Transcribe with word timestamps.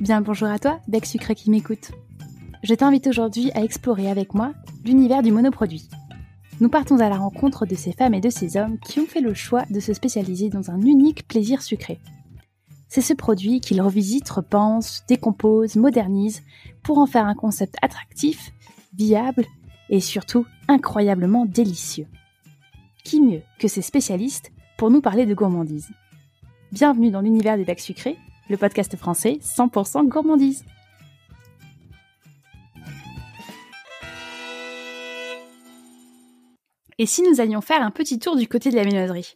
Bien 0.00 0.22
bonjour 0.22 0.48
à 0.48 0.58
toi, 0.58 0.80
Bec 0.88 1.04
Sucré 1.04 1.34
qui 1.34 1.50
m'écoute. 1.50 1.90
Je 2.62 2.72
t'invite 2.74 3.06
aujourd'hui 3.06 3.50
à 3.52 3.62
explorer 3.62 4.10
avec 4.10 4.32
moi 4.32 4.54
l'univers 4.82 5.22
du 5.22 5.30
monoproduit. 5.30 5.90
Nous 6.58 6.70
partons 6.70 7.00
à 7.00 7.10
la 7.10 7.18
rencontre 7.18 7.66
de 7.66 7.74
ces 7.74 7.92
femmes 7.92 8.14
et 8.14 8.22
de 8.22 8.30
ces 8.30 8.56
hommes 8.56 8.78
qui 8.78 9.00
ont 9.00 9.06
fait 9.06 9.20
le 9.20 9.34
choix 9.34 9.64
de 9.68 9.78
se 9.78 9.92
spécialiser 9.92 10.48
dans 10.48 10.70
un 10.70 10.80
unique 10.80 11.28
plaisir 11.28 11.60
sucré. 11.60 12.00
C'est 12.88 13.02
ce 13.02 13.12
produit 13.12 13.60
qu'ils 13.60 13.82
revisitent, 13.82 14.30
repensent, 14.30 15.02
décomposent, 15.06 15.76
modernisent 15.76 16.42
pour 16.82 16.96
en 16.96 17.06
faire 17.06 17.26
un 17.26 17.34
concept 17.34 17.76
attractif, 17.82 18.52
viable 18.96 19.44
et 19.90 20.00
surtout 20.00 20.46
incroyablement 20.66 21.44
délicieux. 21.44 22.06
Qui 23.04 23.20
mieux 23.20 23.42
que 23.58 23.68
ces 23.68 23.82
spécialistes 23.82 24.50
pour 24.78 24.90
nous 24.90 25.02
parler 25.02 25.26
de 25.26 25.34
gourmandise? 25.34 25.90
Bienvenue 26.72 27.10
dans 27.10 27.20
l'univers 27.20 27.58
des 27.58 27.66
bacs 27.66 27.80
sucrés, 27.80 28.16
le 28.50 28.56
podcast 28.56 28.96
français 28.96 29.38
100% 29.40 30.08
gourmandise. 30.08 30.64
Et 36.98 37.06
si 37.06 37.22
nous 37.22 37.40
allions 37.40 37.60
faire 37.60 37.80
un 37.80 37.92
petit 37.92 38.18
tour 38.18 38.36
du 38.36 38.46
côté 38.48 38.70
de 38.70 38.76
la 38.76 38.82
viennoiserie 38.82 39.34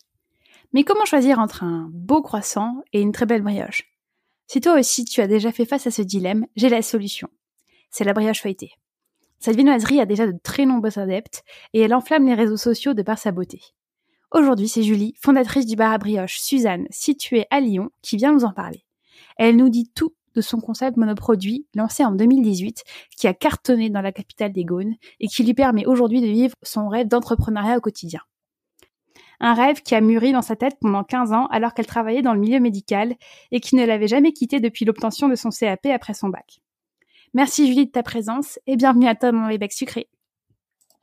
Mais 0.73 0.85
comment 0.85 1.07
choisir 1.07 1.39
entre 1.39 1.63
un 1.63 1.89
beau 1.93 2.21
croissant 2.21 2.83
et 2.93 3.01
une 3.01 3.13
très 3.13 3.25
belle 3.25 3.43
brioche? 3.43 3.85
Si 4.49 4.61
toi 4.61 4.79
aussi 4.79 5.05
tu 5.05 5.21
as 5.21 5.29
déjà 5.29 5.53
fait 5.53 5.65
face 5.65 5.87
à 5.87 5.91
ce 5.91 6.03
dilemme, 6.03 6.47
j'ai 6.57 6.69
la 6.69 6.83
solution. 6.83 7.29
C'est 7.91 8.05
la 8.05 8.13
brioche 8.13 8.43
feuilletée. 8.43 8.73
Cette 9.39 9.57
viennoiserie 9.57 10.01
a 10.01 10.07
déjà 10.07 10.27
de 10.27 10.37
très 10.43 10.67
nombreux 10.67 10.99
adeptes 10.99 11.45
et 11.73 11.81
elle 11.81 11.95
enflamme 11.95 12.27
les 12.27 12.35
réseaux 12.35 12.57
sociaux 12.57 12.95
de 12.95 13.03
par 13.03 13.19
sa 13.19 13.31
beauté. 13.31 13.61
Aujourd'hui, 14.33 14.69
c'est 14.69 14.83
Julie, 14.83 15.15
fondatrice 15.21 15.67
du 15.67 15.77
bar 15.77 15.93
à 15.93 15.99
brioche 15.99 16.41
Suzanne, 16.41 16.89
située 16.91 17.47
à 17.51 17.61
Lyon, 17.61 17.91
qui 18.03 18.17
vient 18.17 18.33
nous 18.33 18.45
en 18.45 18.53
parler. 18.53 18.84
Elle 19.37 19.57
nous 19.57 19.69
dit 19.69 19.91
tout 19.95 20.15
de 20.35 20.41
son 20.41 20.61
concept 20.61 20.97
monoproduit 20.97 21.67
lancé 21.75 22.05
en 22.05 22.13
2018 22.13 22.83
qui 23.17 23.27
a 23.27 23.35
cartonné 23.35 23.91
dans 23.91 24.01
la 24.01 24.13
capitale 24.13 24.53
des 24.53 24.65
Gaunes 24.65 24.95
et 25.21 25.29
qui 25.29 25.45
lui 25.45 25.55
permet 25.55 25.87
aujourd'hui 25.87 26.21
de 26.21 26.27
vivre 26.27 26.55
son 26.63 26.89
rêve 26.89 27.09
d'entrepreneuriat 27.09 27.79
au 27.79 27.81
quotidien. 27.81 28.21
Un 29.41 29.55
rêve 29.55 29.83
qui 29.83 29.95
a 29.95 30.01
mûri 30.01 30.33
dans 30.33 30.43
sa 30.43 30.57
tête 30.57 30.77
pendant 30.81 31.05
15 31.05 31.33
ans 31.33 31.47
alors 31.47 31.75
qu'elle 31.75 31.87
travaillait 31.87 32.23
dans 32.23 32.35
le 32.35 32.41
milieu 32.41 32.61
médical 32.61 33.15
et 33.51 33.61
qui 33.61 33.77
ne 33.77 33.85
l'avait 33.85 34.09
jamais 34.09 34.33
quitté 34.33 34.61
depuis 34.61 34.85
l'obtention 34.85 35.29
de 35.29 35.35
son 35.35 35.51
CAP 35.51 35.87
après 35.87 36.15
son 36.15 36.29
bac. 36.29 36.61
Merci 37.35 37.67
Julie 37.67 37.87
de 37.87 37.91
ta 37.91 38.03
présence 38.03 38.59
et 38.67 38.77
bienvenue 38.77 39.09
à 39.09 39.15
toi 39.15 39.33
dans 39.33 39.49
les 39.49 39.59
becs 39.59 39.73
sucrés. 39.73 40.09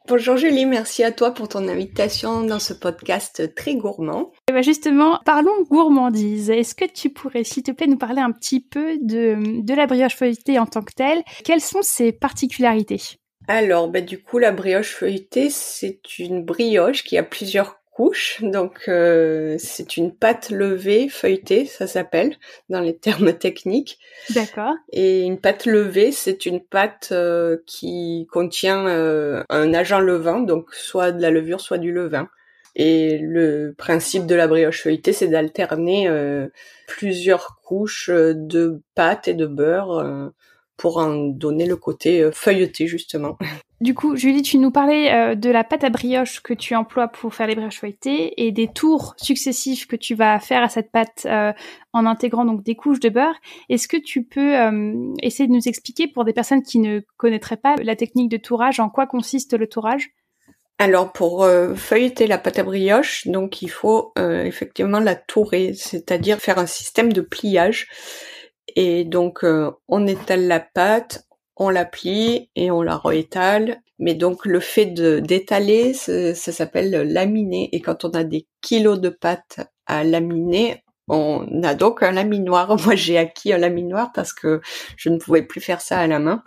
Bonjour 0.08 0.36
Julie, 0.36 0.66
merci 0.66 1.04
à 1.04 1.12
toi 1.12 1.32
pour 1.32 1.48
ton 1.48 1.68
invitation 1.68 2.42
dans 2.44 2.60
ce 2.60 2.74
podcast 2.74 3.54
très 3.56 3.76
gourmand. 3.76 4.32
Et 4.50 4.52
ben 4.52 4.64
justement, 4.64 5.20
parlons 5.26 5.64
gourmandise. 5.70 6.50
Est-ce 6.50 6.74
que 6.74 6.86
tu 6.86 7.12
pourrais, 7.12 7.44
s'il 7.44 7.64
te 7.64 7.72
plaît, 7.72 7.88
nous 7.88 7.98
parler 7.98 8.22
un 8.22 8.32
petit 8.32 8.60
peu 8.60 8.98
de, 9.00 9.62
de 9.62 9.74
la 9.74 9.86
brioche 9.86 10.16
feuilletée 10.16 10.58
en 10.58 10.66
tant 10.66 10.82
que 10.82 10.94
telle? 10.94 11.22
Quelles 11.46 11.62
sont 11.62 11.84
ses 11.84 12.12
particularités? 12.12 13.02
Alors, 13.48 13.90
ben, 13.90 14.04
du 14.04 14.22
coup, 14.22 14.40
la 14.40 14.52
brioche 14.52 14.96
feuilletée, 14.96 15.50
c'est 15.50 16.18
une 16.20 16.44
brioche 16.44 17.04
qui 17.04 17.18
a 17.18 17.24
plusieurs 17.24 17.81
couche. 17.92 18.42
Donc 18.42 18.84
euh, 18.88 19.56
c'est 19.60 19.98
une 19.98 20.14
pâte 20.14 20.50
levée 20.50 21.10
feuilletée, 21.10 21.66
ça 21.66 21.88
s'appelle 21.88 22.36
dans 22.70 22.80
les 22.80 22.96
termes 22.96 23.34
techniques. 23.38 24.00
D'accord. 24.32 24.74
Et 24.92 25.22
une 25.22 25.40
pâte 25.40 25.66
levée, 25.66 26.12
c'est 26.12 26.46
une 26.46 26.62
pâte 26.62 27.10
euh, 27.12 27.58
qui 27.66 28.28
contient 28.32 28.88
euh, 28.88 29.44
un 29.50 29.74
agent 29.74 30.00
levant, 30.00 30.40
donc 30.40 30.74
soit 30.74 31.12
de 31.12 31.22
la 31.22 31.30
levure, 31.30 31.62
soit 31.62 31.78
du 31.78 31.92
levain. 31.92 32.30
Et 32.76 33.18
le 33.18 33.76
principe 33.78 34.26
de 34.26 34.36
la 34.36 34.48
brioche 34.48 34.84
feuilletée, 34.84 35.12
c'est 35.12 35.28
d'alterner 35.28 36.10
plusieurs 36.88 37.60
couches 37.62 38.10
de 38.10 38.82
pâte 38.96 39.28
et 39.28 39.34
de 39.34 39.46
beurre 39.46 40.32
pour 40.82 40.98
en 40.98 41.16
donner 41.28 41.68
le 41.68 41.76
côté 41.76 42.24
euh, 42.24 42.32
feuilleté 42.32 42.88
justement. 42.88 43.38
Du 43.82 43.96
coup, 43.96 44.16
Julie, 44.16 44.44
tu 44.44 44.60
nous 44.60 44.70
parlais 44.70 45.12
euh, 45.12 45.34
de 45.34 45.50
la 45.50 45.64
pâte 45.64 45.84
à 45.84 45.90
brioche 45.90 46.42
que 46.42 46.54
tu 46.54 46.76
emploies 46.76 47.08
pour 47.08 47.34
faire 47.34 47.48
les 47.48 47.56
brioches 47.56 47.80
feuilletées 47.80 48.46
et 48.46 48.52
des 48.52 48.68
tours 48.68 49.16
successifs 49.18 49.88
que 49.88 49.96
tu 49.96 50.14
vas 50.14 50.40
faire 50.40 50.62
à 50.62 50.70
cette 50.70 50.92
pâte 50.92 51.26
euh, 51.26 51.52
en 51.92 52.06
intégrant 52.06 52.46
donc 52.46 52.62
des 52.64 52.76
couches 52.76 53.00
de 53.00 53.10
beurre. 53.10 53.36
Est-ce 53.70 53.88
que 53.88 53.98
tu 53.98 54.24
peux 54.24 54.54
essayer 55.22 55.48
de 55.48 55.54
nous 55.54 55.68
expliquer 55.68 56.08
pour 56.08 56.26
des 56.26 56.34
personnes 56.34 56.62
qui 56.62 56.78
ne 56.78 57.02
connaîtraient 57.18 57.58
pas 57.58 57.76
la 57.84 57.96
technique 57.96 58.30
de 58.30 58.38
tourage, 58.38 58.80
en 58.80 58.90
quoi 58.90 59.08
consiste 59.08 59.58
le 59.58 59.68
tourage? 59.68 60.12
Alors 60.78 61.12
pour 61.12 61.46
feuilleter 61.76 62.28
la 62.28 62.38
pâte 62.38 62.60
à 62.60 62.64
brioche, 62.64 63.28
donc 63.28 63.62
il 63.62 63.70
faut 63.70 64.14
effectivement 64.18 65.00
la 65.00 65.16
tourer, 65.16 65.74
c'est-à-dire 65.74 66.38
faire 66.38 66.60
un 66.60 66.66
système 66.66 67.12
de 67.12 67.22
pliage 67.22 67.88
et 68.76 69.04
donc, 69.04 69.44
euh, 69.44 69.72
on 69.88 70.08
étale 70.08 70.48
la 70.48 70.60
pâte, 70.60 71.26
on 71.62 71.70
la 71.70 71.86
plie 71.86 72.50
et 72.56 72.72
on 72.72 72.82
la 72.82 72.98
réétale. 72.98 73.82
Mais 74.00 74.16
donc, 74.16 74.48
le 74.48 74.60
fait 74.60 74.88
d'étaler, 74.88 75.94
ça, 75.94 76.34
s'appelle 76.34 76.90
laminer. 76.90 77.70
Et 77.72 77.82
quand 77.82 78.04
on 78.04 78.10
a 78.10 78.24
des 78.24 78.48
kilos 78.62 79.00
de 79.00 79.10
pâte 79.10 79.60
à 79.86 80.04
laminer, 80.04 80.84
on 81.08 81.62
a 81.62 81.76
donc 81.76 82.02
un 82.02 82.14
laminoir. 82.14 82.76
Moi, 82.84 82.96
j'ai 82.96 83.20
acquis 83.20 83.54
un 83.54 83.60
laminoir 83.60 84.12
parce 84.12 84.34
que 84.34 84.60
je 84.98 85.10
ne 85.10 85.20
pouvais 85.20 85.44
plus 85.44 85.62
faire 85.62 85.82
ça 85.82 86.00
à 86.00 86.08
la 86.08 86.18
main. 86.18 86.44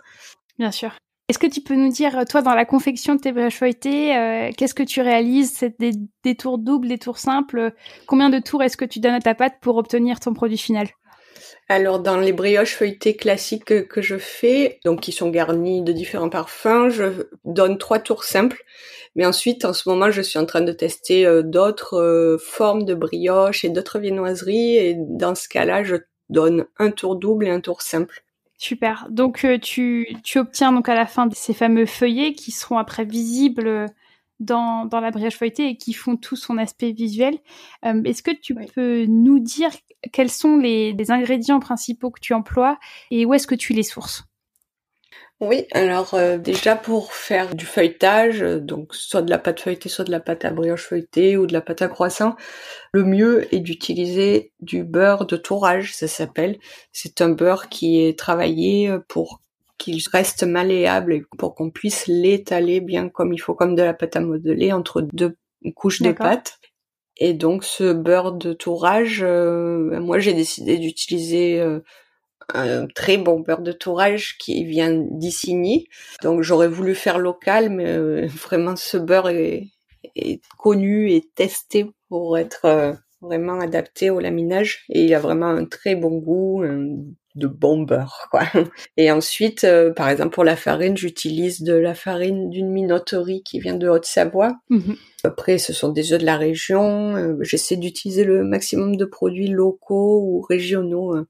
Bien 0.59 0.71
sûr. 0.71 0.91
Est-ce 1.29 1.39
que 1.39 1.47
tu 1.47 1.61
peux 1.61 1.75
nous 1.75 1.89
dire, 1.89 2.25
toi, 2.29 2.41
dans 2.41 2.53
la 2.53 2.65
confection 2.65 3.15
de 3.15 3.21
tes 3.21 3.31
brioches 3.31 3.55
feuilletées, 3.55 4.17
euh, 4.17 4.51
qu'est-ce 4.55 4.75
que 4.75 4.83
tu 4.83 4.99
réalises? 4.99 5.53
C'est 5.53 5.79
des, 5.79 6.35
tours 6.35 6.57
doubles, 6.57 6.89
des 6.89 6.97
tours 6.97 7.19
simples 7.19 7.73
Combien 8.05 8.29
de 8.29 8.39
tours 8.39 8.61
est-ce 8.63 8.75
que 8.75 8.85
tu 8.85 8.99
donnes 8.99 9.15
à 9.15 9.21
ta 9.21 9.33
pâte 9.33 9.55
pour 9.61 9.77
obtenir 9.77 10.19
ton 10.19 10.33
produit 10.33 10.57
final? 10.57 10.89
Alors 11.67 11.99
dans 11.99 12.17
les 12.17 12.33
brioches 12.33 12.75
feuilletées 12.75 13.15
classiques 13.15 13.65
que, 13.65 14.01
je 14.01 14.17
fais, 14.17 14.79
donc 14.85 15.01
qui 15.01 15.11
sont 15.11 15.29
garnies 15.29 15.81
de 15.81 15.91
différents 15.91 16.29
parfums, 16.29 16.89
je 16.89 17.27
donne 17.43 17.77
trois 17.77 17.99
tours 17.99 18.23
simples. 18.23 18.63
Mais 19.15 19.25
ensuite, 19.25 19.65
en 19.65 19.73
ce 19.73 19.87
moment, 19.89 20.11
je 20.11 20.21
suis 20.21 20.37
en 20.37 20.45
train 20.45 20.61
de 20.61 20.73
tester 20.73 21.25
euh, 21.25 21.41
d'autres 21.41 21.97
euh, 21.97 22.37
formes 22.37 22.83
de 22.83 22.93
brioches 22.93 23.63
et 23.63 23.69
d'autres 23.69 23.97
viennoiseries. 23.97 24.75
Et 24.75 24.95
dans 24.97 25.35
ce 25.35 25.47
cas-là, 25.47 25.83
je 25.83 25.95
donne 26.29 26.65
un 26.77 26.91
tour 26.91 27.15
double 27.15 27.47
et 27.47 27.51
un 27.51 27.61
tour 27.61 27.81
simple. 27.81 28.23
Super. 28.57 29.07
Donc 29.09 29.45
euh, 29.45 29.57
tu, 29.57 30.15
tu 30.23 30.39
obtiens 30.39 30.71
donc 30.71 30.89
à 30.89 30.95
la 30.95 31.05
fin 31.05 31.27
ces 31.33 31.53
fameux 31.53 31.85
feuillets 31.85 32.33
qui 32.33 32.51
seront 32.51 32.77
après 32.77 33.05
visibles 33.05 33.87
dans, 34.39 34.85
dans 34.85 34.99
la 34.99 35.11
brioche 35.11 35.37
feuilletée 35.37 35.69
et 35.69 35.77
qui 35.77 35.93
font 35.93 36.17
tout 36.17 36.35
son 36.35 36.57
aspect 36.57 36.91
visuel. 36.91 37.37
Euh, 37.85 38.01
est-ce 38.03 38.23
que 38.23 38.31
tu 38.31 38.55
peux 38.55 39.05
nous 39.05 39.39
dire 39.39 39.69
quels 40.11 40.31
sont 40.31 40.57
les, 40.57 40.93
les, 40.93 41.11
ingrédients 41.11 41.59
principaux 41.59 42.11
que 42.11 42.19
tu 42.19 42.33
emploies 42.33 42.77
et 43.11 43.25
où 43.25 43.33
est-ce 43.33 43.47
que 43.47 43.55
tu 43.55 43.73
les 43.73 43.83
sources? 43.83 44.23
Oui, 45.41 45.65
alors 45.73 46.13
euh, 46.13 46.37
déjà 46.37 46.77
pour 46.77 47.11
faire 47.11 47.55
du 47.55 47.65
feuilletage, 47.65 48.39
donc 48.39 48.95
soit 48.95 49.21
de 49.21 49.29
la 49.29 49.37
pâte 49.37 49.59
feuilletée, 49.59 49.89
soit 49.89 50.05
de 50.05 50.11
la 50.11 50.21
pâte 50.21 50.45
à 50.45 50.51
brioche 50.51 50.87
feuilletée 50.87 51.35
ou 51.35 51.45
de 51.45 51.51
la 51.51 51.59
pâte 51.59 51.81
à 51.81 51.89
croissant, 51.89 52.37
le 52.93 53.03
mieux 53.03 53.53
est 53.53 53.59
d'utiliser 53.59 54.53
du 54.61 54.85
beurre 54.85 55.25
de 55.25 55.35
tourage, 55.35 55.93
ça 55.93 56.07
s'appelle. 56.07 56.57
C'est 56.93 57.19
un 57.19 57.29
beurre 57.29 57.67
qui 57.67 58.01
est 58.01 58.17
travaillé 58.17 58.95
pour 59.09 59.41
qu'il 59.85 60.01
reste 60.11 60.43
malléable 60.43 61.25
pour 61.37 61.53
qu'on 61.53 61.69
puisse 61.69 62.07
l'étaler 62.07 62.81
bien 62.81 63.07
comme 63.07 63.33
il 63.33 63.37
faut, 63.37 63.53
comme 63.53 63.75
de 63.75 63.83
la 63.83 63.93
pâte 63.93 64.15
à 64.15 64.19
modeler 64.19 64.73
entre 64.73 65.01
deux 65.01 65.37
couches 65.75 66.01
de 66.01 66.11
pâte. 66.11 66.59
Et 67.17 67.33
donc 67.33 67.63
ce 67.63 67.93
beurre 67.93 68.33
de 68.33 68.53
tourage, 68.53 69.21
euh, 69.23 69.99
moi 70.01 70.19
j'ai 70.19 70.33
décidé 70.33 70.77
d'utiliser 70.77 71.59
euh, 71.61 71.79
un 72.53 72.87
très 72.87 73.17
bon 73.17 73.39
beurre 73.39 73.61
de 73.61 73.71
tourage 73.71 74.37
qui 74.39 74.65
vient 74.65 74.91
d'Issigny. 74.91 75.87
Donc 76.23 76.41
j'aurais 76.41 76.67
voulu 76.67 76.95
faire 76.95 77.19
local, 77.19 77.69
mais 77.69 77.85
euh, 77.85 78.27
vraiment 78.43 78.75
ce 78.75 78.97
beurre 78.97 79.29
est, 79.29 79.67
est, 80.15 80.41
connu 80.57 81.11
et 81.11 81.21
testé 81.35 81.85
pour 82.09 82.37
être 82.37 82.97
vraiment 83.21 83.59
adapté 83.59 84.09
au 84.09 84.19
laminage 84.19 84.85
et 84.89 85.03
il 85.05 85.13
a 85.13 85.19
vraiment 85.19 85.47
un 85.47 85.65
très 85.65 85.95
bon 85.95 86.17
goût, 86.17 86.63
de 87.35 87.47
bon 87.47 87.83
beurre, 87.83 88.27
quoi. 88.31 88.43
Et 88.97 89.11
ensuite, 89.11 89.63
euh, 89.63 89.91
par 89.91 90.09
exemple, 90.09 90.33
pour 90.33 90.43
la 90.43 90.55
farine, 90.55 90.97
j'utilise 90.97 91.61
de 91.61 91.73
la 91.73 91.93
farine 91.93 92.49
d'une 92.49 92.69
minoterie 92.69 93.43
qui 93.43 93.59
vient 93.59 93.75
de 93.75 93.87
Haute-Savoie. 93.87 94.57
Mhm. 94.69 94.95
Après, 95.23 95.57
ce 95.57 95.73
sont 95.73 95.89
des 95.89 96.13
œufs 96.13 96.19
de 96.19 96.25
la 96.25 96.37
région. 96.37 97.15
Euh, 97.15 97.37
j'essaie 97.41 97.75
d'utiliser 97.75 98.23
le 98.23 98.43
maximum 98.43 98.95
de 98.95 99.05
produits 99.05 99.47
locaux 99.47 100.21
ou 100.23 100.41
régionaux. 100.41 101.15
Hein. 101.15 101.27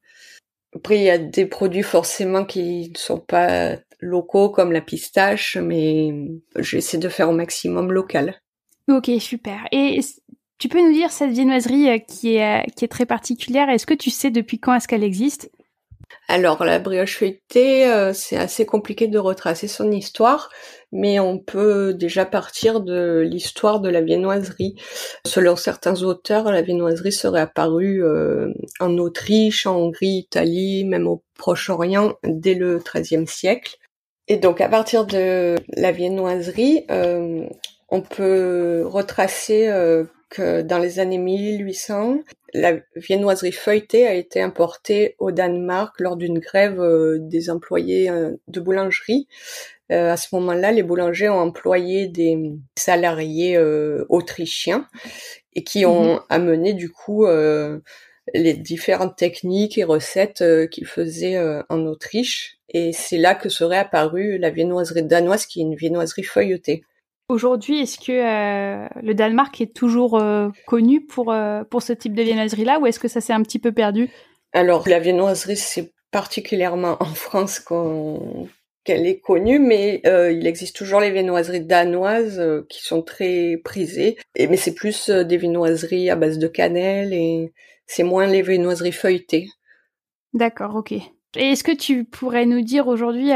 Après, 0.76 0.98
il 0.98 1.04
y 1.04 1.10
a 1.10 1.18
des 1.18 1.46
produits 1.46 1.84
forcément 1.84 2.46
qui 2.46 2.92
ne 2.92 2.98
sont 2.98 3.20
pas 3.20 3.78
locaux, 4.00 4.50
comme 4.50 4.72
la 4.72 4.82
pistache, 4.82 5.58
mais 5.58 6.14
j'essaie 6.60 6.98
de 6.98 7.10
faire 7.10 7.30
au 7.30 7.34
maximum 7.34 7.92
local. 7.92 8.42
Ok, 8.90 9.10
super. 9.20 9.68
Et 9.72 10.00
tu 10.60 10.70
peux 10.70 10.82
nous 10.82 10.94
dire 10.94 11.12
cette 11.12 11.32
viennoiserie 11.32 11.90
euh, 11.90 11.98
qui 11.98 12.36
est, 12.36 12.66
qui 12.76 12.86
est 12.86 12.90
très 12.90 13.06
particulière, 13.06 13.70
est-ce 13.70 13.86
que 13.86 13.94
tu 13.94 14.12
sais 14.12 14.32
depuis 14.32 14.60
quand 14.60 14.76
est-ce 14.76 14.88
qu'elle 14.88 15.04
existe? 15.04 15.50
Alors 16.28 16.64
la 16.66 16.80
brioche 16.80 17.18
feuilletée, 17.18 17.88
euh, 17.88 18.12
c'est 18.12 18.38
assez 18.38 18.66
compliqué 18.66 19.08
de 19.08 19.20
retracer 19.20 19.68
son 19.68 19.92
histoire, 19.92 20.50
mais 20.92 21.20
on 21.20 21.38
peut 21.38 21.94
déjà 21.94 22.26
partir 22.26 22.82
de 22.82 23.20
l'histoire 23.20 23.80
de 23.80 23.90
la 23.90 24.02
viennoiserie. 24.02 24.76
Selon 25.26 25.56
certains 25.56 26.02
auteurs, 26.02 26.52
la 26.52 26.64
viennoiserie 26.64 27.12
serait 27.12 27.42
apparue 27.42 28.04
euh, 28.04 28.52
en 28.80 28.98
Autriche, 28.98 29.68
en 29.68 29.76
Hongrie, 29.76 30.26
Italie, 30.26 30.84
même 30.86 31.08
au 31.08 31.24
Proche-Orient 31.38 32.16
dès 32.24 32.56
le 32.56 32.80
XIIIe 32.80 33.28
siècle. 33.28 33.78
Et 34.28 34.38
donc 34.38 34.62
à 34.62 34.70
partir 34.70 35.06
de 35.06 35.56
la 35.76 35.92
viennoiserie, 35.92 36.86
euh, 36.90 37.46
on 37.90 38.02
peut 38.02 38.84
retracer 38.88 39.70
que 40.30 40.62
dans 40.62 40.80
les 40.80 41.00
années 41.00 41.18
1800, 41.18 42.20
la 42.54 42.78
viennoiserie 42.96 43.52
feuilletée 43.52 44.08
a 44.08 44.14
été 44.14 44.42
importée 44.42 45.16
au 45.20 45.32
Danemark 45.32 46.00
lors 46.00 46.16
d'une 46.16 46.40
grève 46.40 46.80
euh, 46.80 47.18
des 47.20 47.50
employés 47.50 48.10
euh, 48.10 48.32
de 48.48 48.60
boulangerie. 48.60 49.28
Euh, 49.92 50.12
à 50.12 50.18
ce 50.18 50.34
moment-là, 50.36 50.72
les 50.72 50.84
boulangers 50.84 51.30
ont 51.30 51.40
employé 51.40 52.08
des 52.08 52.54
salariés 52.76 53.60
autrichiens 54.10 54.88
et 55.54 55.64
qui 55.64 55.86
ont 55.86 56.16
mhm. 56.16 56.22
amené 56.30 56.74
du 56.74 56.90
coup 56.90 57.28
les 58.34 58.54
différentes 58.54 59.16
techniques 59.16 59.78
et 59.78 59.84
recettes 59.84 60.44
qu'ils 60.72 60.88
faisaient 60.88 61.38
en 61.70 61.86
Autriche. 61.86 62.58
Et 62.70 62.94
c'est 62.94 63.20
là 63.20 63.36
que 63.36 63.48
serait 63.48 63.78
apparue 63.78 64.40
la 64.40 64.50
viennoiserie 64.50 65.04
danoise, 65.04 65.46
qui 65.46 65.60
est 65.60 65.64
une 65.64 65.76
viennoiserie 65.76 66.24
feuilletée. 66.24 66.84
Aujourd'hui, 67.28 67.82
est-ce 67.82 67.98
que 67.98 68.12
euh, 68.12 68.88
le 69.02 69.16
Danemark 69.16 69.60
est 69.60 69.74
toujours 69.74 70.20
euh, 70.20 70.50
connu 70.68 71.04
pour, 71.04 71.32
euh, 71.32 71.64
pour 71.64 71.82
ce 71.82 71.92
type 71.92 72.14
de 72.14 72.22
viennoiserie-là 72.22 72.80
ou 72.80 72.86
est-ce 72.86 73.00
que 73.00 73.08
ça 73.08 73.20
s'est 73.20 73.34
un 73.34 73.42
petit 73.42 73.58
peu 73.58 73.72
perdu? 73.72 74.10
Alors, 74.54 74.88
la 74.88 75.00
viennoiserie, 75.00 75.58
c'est 75.58 75.92
particulièrement 76.12 76.98
en 77.00 77.16
France 77.16 77.60
qu'elle 77.60 79.08
est 79.08 79.20
connue, 79.20 79.60
mais 79.60 80.02
il 80.06 80.46
existe 80.46 80.76
toujours 80.76 81.00
les 81.00 81.12
viennoiseries 81.12 81.66
danoises 81.66 82.42
qui 82.70 82.84
sont 82.84 83.02
très 83.02 83.60
prisées. 83.64 84.18
Et, 84.36 84.48
mais 84.48 84.56
c'est 84.56 84.76
plus 84.76 85.10
des 85.10 85.38
viennoiseries 85.38 86.10
à 86.12 86.16
base 86.16 86.38
de 86.38 86.48
cannelle 86.48 87.12
et 87.12 87.52
c'est 87.88 88.04
moins 88.04 88.28
les 88.28 88.44
viennoiseries 88.44 88.92
feuilletées. 88.92 89.48
D'accord, 90.34 90.76
ok. 90.76 90.94
Et 91.38 91.52
est-ce 91.52 91.64
que 91.64 91.76
tu 91.76 92.06
pourrais 92.06 92.46
nous 92.46 92.62
dire 92.62 92.88
aujourd'hui, 92.88 93.30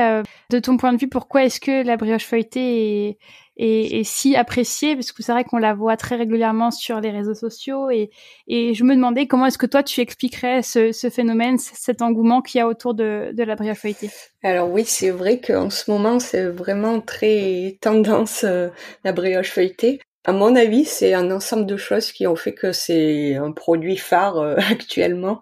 de 0.50 0.60
ton 0.60 0.78
point 0.78 0.94
de 0.94 0.98
vue, 0.98 1.07
pourquoi 1.07 1.44
est-ce 1.44 1.60
que 1.60 1.86
la 1.86 1.98
brioche 1.98 2.25
feuilletée 2.25 3.18
est, 3.57 4.04
si 4.04 4.36
appréciée? 4.36 4.96
Parce 4.96 5.12
que 5.12 5.22
c'est 5.22 5.31
vrai 5.31 5.44
qu'on 5.44 5.57
la 5.57 5.74
voit 5.74 5.98
très 5.98 6.16
régulièrement 6.16 6.72
sur 6.72 7.00
les 7.01 7.12
réseaux 7.12 7.36
sociaux 7.36 7.90
et, 7.90 8.10
je 8.48 8.84
me 8.84 8.96
demandais 8.96 9.28
comment 9.28 9.46
est-ce 9.46 9.57
que 9.57 9.66
toi 9.66 9.84
tu 9.84 10.00
expliquerais 10.01 10.62
ce, 10.62 11.10
phénomène, 11.13 11.57
cet 11.57 12.01
engouement 12.01 12.42
qu'il 12.42 12.60
y 12.60 12.62
a 12.62 12.68
autour 12.68 12.94
de, 12.94 13.31
de 13.34 13.44
la 13.44 13.56
brioche 13.56 13.80
feuilletée? 13.80 14.10
Alors 14.44 14.72
oui, 14.72 14.84
c'est 14.86 15.12
vrai 15.12 15.40
qu'en 15.40 15.69
ce 15.69 15.92
moment 15.92 16.19
c'est 16.19 16.45
vraiment 16.45 17.02
très 17.02 17.78
tendance 17.81 18.44
euh, 18.44 18.69
la 19.04 19.12
brioche 19.12 19.52
feuilletée. 19.52 20.00
À 20.25 20.33
mon 20.33 20.54
avis, 20.57 20.83
c'est 20.83 21.13
un 21.13 21.31
ensemble 21.31 21.66
de 21.66 21.77
choses 21.77 22.12
qui 22.12 22.27
ont 22.27 22.36
fait 22.36 22.54
que 22.54 22.74
c'est 22.74 23.36
un 23.36 23.54
produit 23.54 23.95
phare 23.95 24.38
euh, 24.38 24.56
actuellement. 24.69 25.39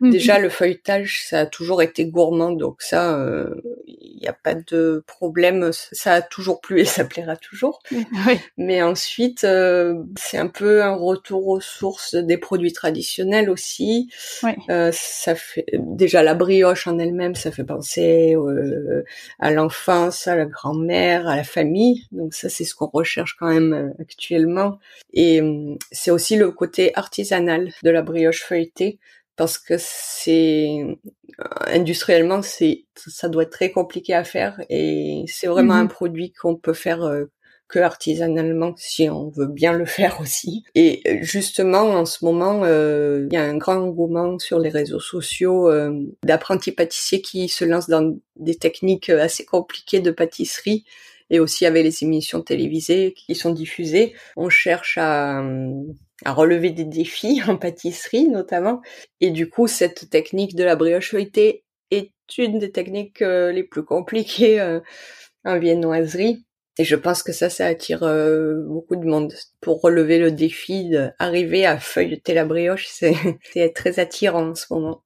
Mhm. 0.00 0.10
Déjà, 0.10 0.38
le 0.38 0.48
feuilletage, 0.48 1.26
ça 1.28 1.40
a 1.40 1.46
toujours 1.46 1.82
été 1.82 2.06
gourmand, 2.06 2.50
donc 2.52 2.80
ça, 2.80 3.18
euh, 3.18 3.54
il 3.86 4.18
n'y 4.22 4.26
a 4.26 4.32
pas 4.32 4.54
de 4.54 5.04
problème. 5.06 5.70
Ça 5.72 6.14
a 6.14 6.22
toujours 6.22 6.62
plu 6.62 6.80
et 6.80 6.84
ça 6.86 7.04
plaira 7.04 7.36
toujours. 7.36 7.82
Mais 8.56 8.82
ensuite, 8.82 9.44
euh, 9.44 10.02
c'est 10.18 10.38
un 10.38 10.48
peu 10.48 10.82
un 10.82 10.94
retour 10.94 11.46
aux 11.46 11.60
sources 11.60 12.14
des 12.14 12.38
produits 12.38 12.72
traditionnels 12.72 13.50
aussi. 13.50 14.08
ça 14.68 15.34
fait 15.34 15.66
déjà 15.74 16.22
la 16.22 16.34
brioche 16.34 16.86
en 16.86 16.98
elle-même, 16.98 17.34
ça 17.34 17.50
fait 17.50 17.64
penser 17.64 18.36
à 19.38 19.50
l'enfance, 19.50 20.26
à 20.26 20.34
la 20.34 20.46
grand-mère, 20.46 21.28
à 21.28 21.36
la 21.36 21.44
famille. 21.44 22.06
Donc 22.10 22.32
ça, 22.32 22.48
c'est 22.48 22.64
ce 22.64 22.74
qu'on 22.74 22.88
recherche 22.88 23.36
quand 23.38 23.48
même 23.48 23.92
actuellement 24.00 24.13
Et 25.12 25.40
hum, 25.40 25.78
c'est 25.92 26.10
aussi 26.10 26.36
le 26.36 26.50
côté 26.50 26.92
artisanal 26.96 27.70
de 27.82 27.90
la 27.90 28.02
brioche 28.02 28.42
feuilletée 28.42 28.98
parce 29.36 29.58
que 29.58 29.74
c'est 29.78 30.98
euh, 31.40 31.44
industriellement 31.66 32.42
c'est 32.42 32.84
ça 32.96 33.28
doit 33.28 33.44
être 33.44 33.50
très 33.50 33.70
compliqué 33.70 34.14
à 34.14 34.24
faire 34.24 34.60
et 34.70 35.24
c'est 35.26 35.46
vraiment 35.46 35.74
un 35.74 35.84
mhm. 35.84 35.88
produit 35.88 36.32
qu'on 36.32 36.56
peut 36.56 36.72
faire 36.74 37.02
euh, 37.02 37.24
que 37.66 37.78
artisanalement 37.80 38.74
si 38.76 39.08
on 39.10 39.30
veut 39.30 39.48
bien 39.48 39.72
le 39.72 39.84
faire 39.86 40.20
aussi. 40.20 40.64
Et 40.74 41.02
euh, 41.08 41.18
justement 41.22 41.80
en 41.80 42.04
ce 42.04 42.24
moment 42.24 42.64
il 42.64 43.32
y 43.32 43.36
a 43.36 43.42
un 43.42 43.56
grand 43.56 43.76
engouement 43.76 44.38
sur 44.38 44.60
les 44.60 44.70
réseaux 44.70 45.00
sociaux 45.00 45.70
d'apprentis 46.22 46.72
pâtissiers 46.72 47.20
qui 47.20 47.48
se 47.48 47.64
lancent 47.64 47.88
dans 47.88 48.16
des 48.36 48.54
techniques 48.54 49.10
assez 49.10 49.44
compliquées 49.44 50.00
de 50.00 50.10
pâtisserie 50.10 50.84
et 51.34 51.40
aussi 51.40 51.66
avec 51.66 51.82
les 51.82 52.04
émissions 52.04 52.42
télévisées 52.42 53.12
qui 53.12 53.34
sont 53.34 53.52
diffusées. 53.52 54.14
On 54.36 54.48
cherche 54.48 54.98
à, 54.98 55.42
relever 56.24 56.70
des 56.70 56.84
défis 56.84 57.42
en 57.48 57.56
pâtisserie 57.56 58.28
notamment. 58.28 58.80
Et 59.20 59.30
du 59.30 59.50
coup, 59.50 59.66
cette 59.66 60.08
technique 60.10 60.54
de 60.54 60.62
la 60.62 60.76
brioche 60.76 61.10
feuilletée 61.10 61.64
est 61.90 62.12
une 62.38 62.60
des 62.60 62.70
techniques 62.70 63.20
euh, 63.20 63.50
les 63.50 63.64
plus 63.64 63.84
compliquées 63.84 64.60
euh, 64.60 64.78
en 65.44 65.58
viennoiserie. 65.58 66.44
Et 66.78 66.84
je 66.84 66.94
pense 66.94 67.24
que 67.24 67.32
ça, 67.32 67.50
ça 67.50 67.66
attire 67.66 68.04
euh, 68.04 68.62
beaucoup 68.68 68.94
de 68.94 69.04
monde. 69.04 69.34
Pour 69.60 69.80
relever 69.80 70.18
le 70.18 70.30
défi 70.30 70.90
d'arriver 70.90 71.66
à 71.66 71.80
feuilleter 71.80 72.34
la 72.34 72.44
brioche, 72.44 72.86
c'est 72.88 73.14
très 73.74 73.98
attirant 73.98 74.50
en 74.50 74.54
ce 74.54 74.72
moment. 74.72 75.02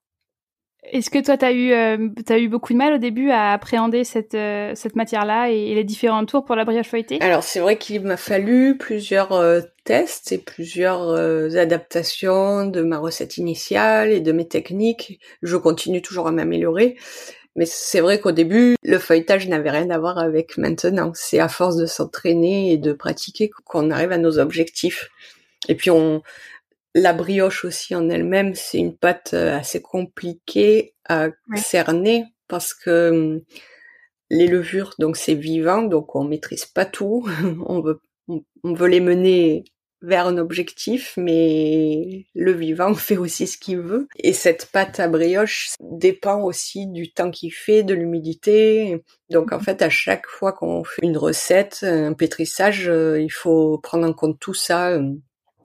Est-ce 0.92 1.10
que 1.10 1.22
toi, 1.22 1.36
tu 1.36 1.44
as, 1.44 1.52
eu, 1.52 1.72
euh, 1.72 2.38
eu 2.38 2.48
beaucoup 2.48 2.72
de 2.72 2.78
mal 2.78 2.94
au 2.94 2.98
début 2.98 3.30
à 3.30 3.52
appréhender 3.52 4.04
cette, 4.04 4.34
euh, 4.34 4.72
cette 4.74 4.96
matière-là 4.96 5.50
et, 5.50 5.74
les 5.74 5.84
différents 5.84 6.24
tours 6.24 6.44
pour 6.44 6.56
la 6.56 6.64
brioche 6.64 6.88
feuilletée? 6.88 7.18
Alors, 7.20 7.42
c'est 7.42 7.60
vrai 7.60 7.76
qu'il 7.76 8.02
m'a 8.02 8.16
fallu 8.16 8.76
plusieurs 8.78 9.32
euh, 9.32 9.60
tests 9.84 10.32
et 10.32 10.38
plusieurs 10.38 11.14
adaptations 11.56 12.66
de 12.66 12.82
ma 12.82 12.98
recette 12.98 13.38
initiale 13.38 14.12
et 14.12 14.20
de 14.20 14.32
mes 14.32 14.46
techniques. 14.46 15.20
Je 15.42 15.56
continue 15.56 16.02
toujours 16.02 16.26
à 16.26 16.32
m'améliorer. 16.32 16.96
Mais 17.56 17.66
c'est 17.66 18.00
vrai 18.00 18.20
qu'au 18.20 18.30
début, 18.30 18.76
le 18.82 18.98
feuilletage 18.98 19.48
n'avait 19.48 19.70
rien 19.70 19.90
à 19.90 19.98
voir 19.98 20.18
avec 20.18 20.58
maintenant. 20.58 21.10
C'est 21.14 21.40
à 21.40 21.48
force 21.48 21.76
de 21.76 21.86
s'entraîner 21.86 22.72
et 22.72 22.76
de 22.76 22.92
pratiquer 22.92 23.50
qu'on 23.64 23.90
arrive 23.90 24.12
à 24.12 24.18
nos 24.18 24.38
objectifs. 24.38 25.08
Et 25.68 25.74
puis 25.74 25.90
on, 25.90 26.22
la 26.94 27.12
brioche 27.12 27.64
aussi 27.64 27.94
en 27.94 28.08
elle-même, 28.08 28.54
c'est 28.54 28.78
une 28.78 28.96
pâte 28.96 29.30
euh, 29.34 29.56
assez 29.56 29.80
compliquée 29.82 30.94
à 31.08 31.28
cerner 31.56 32.24
parce 32.48 32.74
que 32.74 33.10
hum, 33.10 33.42
les 34.30 34.46
levures, 34.46 34.94
donc 34.98 35.16
c'est 35.16 35.34
vivant, 35.34 35.82
donc 35.82 36.14
on 36.14 36.24
maîtrise 36.24 36.66
pas 36.66 36.84
tout. 36.84 37.26
on 37.66 37.80
veut, 37.80 38.00
on, 38.28 38.74
veut 38.74 38.88
les 38.88 39.00
mener 39.00 39.64
vers 40.00 40.26
un 40.26 40.38
objectif, 40.38 41.14
mais 41.16 42.26
le 42.34 42.52
vivant 42.52 42.94
fait 42.94 43.16
aussi 43.16 43.46
ce 43.46 43.58
qu'il 43.58 43.80
veut. 43.80 44.08
Et 44.16 44.32
cette 44.32 44.66
pâte 44.66 45.00
à 45.00 45.08
brioche 45.08 45.70
dépend 45.80 46.42
aussi 46.42 46.86
du 46.86 47.12
temps 47.12 47.30
qu'il 47.30 47.52
fait, 47.52 47.82
de 47.82 47.94
l'humidité. 47.94 49.02
Donc 49.30 49.52
en 49.52 49.58
mmh. 49.58 49.62
fait, 49.62 49.82
à 49.82 49.90
chaque 49.90 50.26
fois 50.26 50.52
qu'on 50.52 50.84
fait 50.84 51.02
une 51.02 51.16
recette, 51.16 51.80
un 51.82 52.12
pétrissage, 52.12 52.88
euh, 52.88 53.20
il 53.20 53.32
faut 53.32 53.78
prendre 53.78 54.06
en 54.06 54.12
compte 54.12 54.38
tout 54.38 54.54
ça. 54.54 54.98